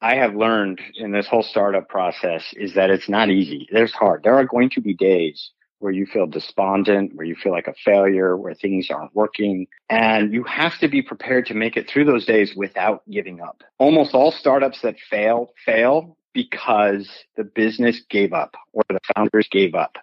[0.01, 3.68] I have learned in this whole startup process is that it's not easy.
[3.70, 4.22] There's hard.
[4.22, 5.51] There are going to be days
[5.83, 9.66] where you feel despondent, where you feel like a failure, where things aren't working.
[9.91, 13.62] And you have to be prepared to make it through those days without giving up.
[13.78, 19.74] Almost all startups that fail, fail because the business gave up or the founders gave
[19.74, 19.97] up.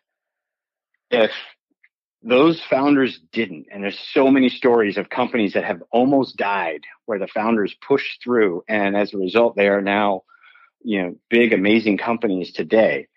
[1.10, 1.32] If
[2.22, 7.20] those founders didn't, and there's so many stories of companies that have almost died where
[7.20, 8.64] the founders pushed through.
[8.68, 10.24] And as a result, they are now,
[10.84, 13.08] you know, big, amazing companies today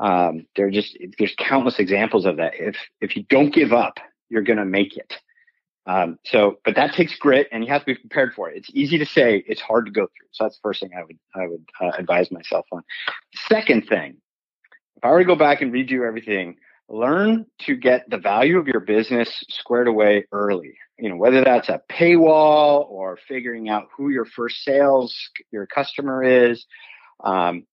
[0.00, 2.54] um, there are just there's countless examples of that.
[2.58, 3.98] If if you don't give up,
[4.30, 5.14] you're going to make it.
[5.86, 8.56] Um, so, but that takes grit, and you have to be prepared for it.
[8.56, 10.28] It's easy to say, it's hard to go through.
[10.32, 12.82] So that's the first thing I would I would uh, advise myself on.
[13.48, 14.16] Second thing,
[14.96, 16.56] if I were to go back and redo everything,
[16.88, 20.78] learn to get the value of your business squared away early.
[20.98, 25.14] You know, whether that's a paywall or figuring out who your first sales
[25.50, 26.64] your customer is.
[27.22, 27.66] Um,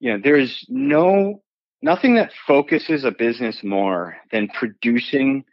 [0.00, 1.42] you know, there's no
[1.84, 5.44] nothing that focuses a business more than producing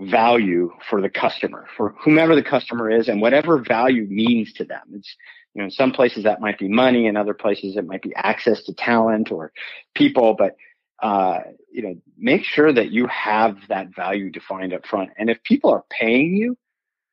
[0.00, 4.82] value for the customer, for whomever the customer is and whatever value means to them.
[4.94, 5.16] It's,
[5.54, 8.12] you know, in some places that might be money, in other places it might be
[8.16, 9.52] access to talent or
[9.94, 10.56] people, but
[11.02, 15.10] uh, you know, make sure that you have that value defined up front.
[15.16, 16.56] And if people are paying you,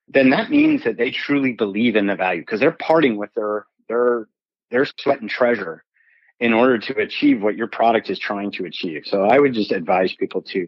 [0.07, 3.67] then that means that they truly believe in the value because they're parting with their
[3.87, 4.27] their
[4.71, 5.83] their sweat and treasure
[6.43, 9.03] in order to achieve what your product is trying to achieve.
[9.05, 10.67] So I would just advise people to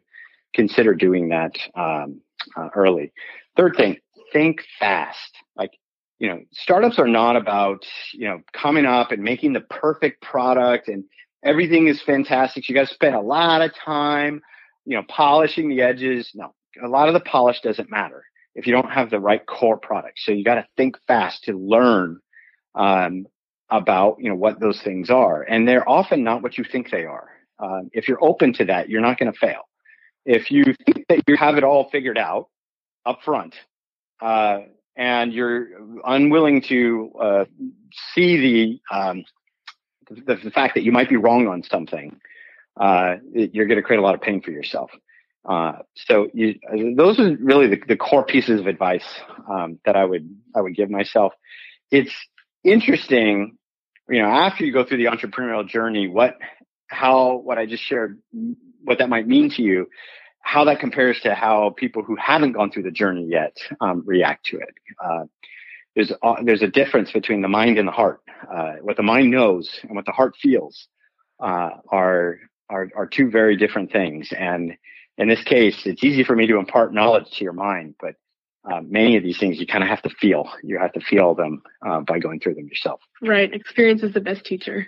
[0.54, 2.22] consider doing that um,
[2.56, 3.12] uh, early.
[3.58, 3.98] Third thing,
[4.32, 5.36] think fast.
[5.58, 5.72] Like,
[6.18, 10.88] you know, startups are not about, you know, coming up and making the perfect product
[10.88, 11.04] and
[11.44, 12.70] everything is fantastic.
[12.70, 14.42] You got to spend a lot of time,
[14.86, 16.32] you know, polishing the edges.
[16.34, 18.24] No, a lot of the polish doesn't matter
[18.56, 20.20] if you don't have the right core product.
[20.20, 22.22] So you got to think fast to learn
[22.76, 23.26] um,
[23.70, 25.42] about you know what those things are.
[25.44, 27.30] And they're often not what you think they are.
[27.60, 29.62] Um, if you're open to that you're not going to fail.
[30.26, 32.50] If you think that you have it all figured out
[33.06, 33.56] up front
[34.22, 34.62] uh,
[34.96, 35.68] and you're
[36.06, 37.46] unwilling to uh,
[38.14, 39.24] see the, um,
[40.10, 42.20] the, the fact that you might be wrong on something
[42.80, 44.92] uh, you're going to create a lot of pain for yourself.
[45.46, 46.56] Uh, so you,
[46.98, 49.06] those are really the, the, core pieces of advice
[49.48, 51.34] um, that I would I would give myself.
[51.92, 52.12] It's
[52.66, 53.58] interesting,
[54.10, 56.38] you know, after you go through the entrepreneurial journey, what,
[56.88, 58.20] how, what I just shared,
[58.84, 59.88] what that might mean to you,
[60.42, 64.46] how that compares to how people who haven't gone through the journey yet um, react
[64.48, 64.74] to it.
[65.04, 65.24] Uh,
[65.96, 68.22] there's uh, there's a difference between the mind and the heart.
[68.54, 70.88] Uh, what the mind knows and what the heart feels
[71.40, 72.38] uh, are
[72.70, 74.30] are are two very different things.
[74.38, 74.74] And
[75.18, 78.16] in this case, it's easy for me to impart knowledge to your mind, but
[78.72, 80.50] uh, many of these things you kind of have to feel.
[80.64, 83.02] You have to feel them uh, by going through them yourself.
[83.22, 83.54] Right.
[83.54, 84.88] Experience is the best teacher.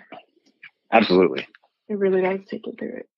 [0.92, 1.46] Absolutely.
[1.88, 3.08] It really does take you through it.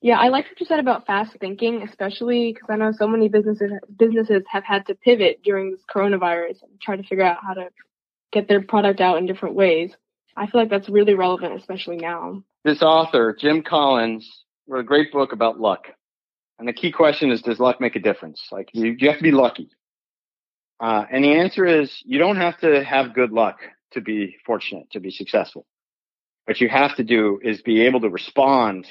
[0.00, 3.28] Yeah, I like what you said about fast thinking, especially because I know so many
[3.28, 7.54] businesses businesses have had to pivot during this coronavirus and try to figure out how
[7.54, 7.68] to
[8.32, 9.90] get their product out in different ways.
[10.36, 12.44] I feel like that's really relevant, especially now.
[12.64, 15.88] This author, Jim Collins, wrote a great book about luck.
[16.58, 18.48] And the key question is, does luck make a difference?
[18.50, 19.70] Like you, you have to be lucky.
[20.80, 23.58] Uh, and the answer is you don't have to have good luck
[23.92, 25.66] to be fortunate, to be successful.
[26.46, 28.86] What you have to do is be able to respond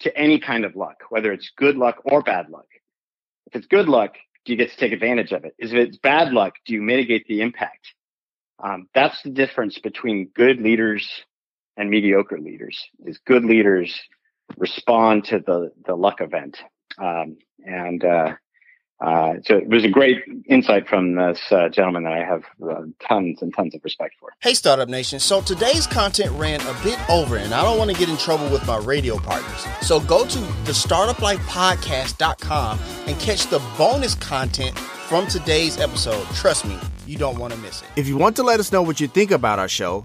[0.00, 2.66] to any kind of luck, whether it's good luck or bad luck.
[3.46, 4.14] If it's good luck,
[4.44, 5.54] do you get to take advantage of it?
[5.58, 7.86] If it's bad luck, do you mitigate the impact?
[8.62, 11.08] Um, that's the difference between good leaders
[11.76, 12.78] and mediocre leaders.
[13.04, 14.00] Is good leaders
[14.56, 16.58] respond to the the luck event
[16.98, 18.34] um, and uh,
[19.02, 20.18] uh, so it was a great
[20.48, 24.32] insight from this uh, gentleman that I have uh, tons and tons of respect for.
[24.40, 25.18] Hey, Startup Nation.
[25.18, 28.48] So today's content ran a bit over, and I don't want to get in trouble
[28.50, 29.66] with my radio partners.
[29.80, 36.24] So go to the startuplifepodcast.com and catch the bonus content from today's episode.
[36.34, 37.88] Trust me, you don't want to miss it.
[37.96, 40.04] If you want to let us know what you think about our show,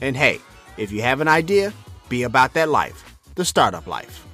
[0.00, 0.40] And hey,
[0.76, 1.72] if you have an idea,
[2.08, 4.24] be about that life, the startup life.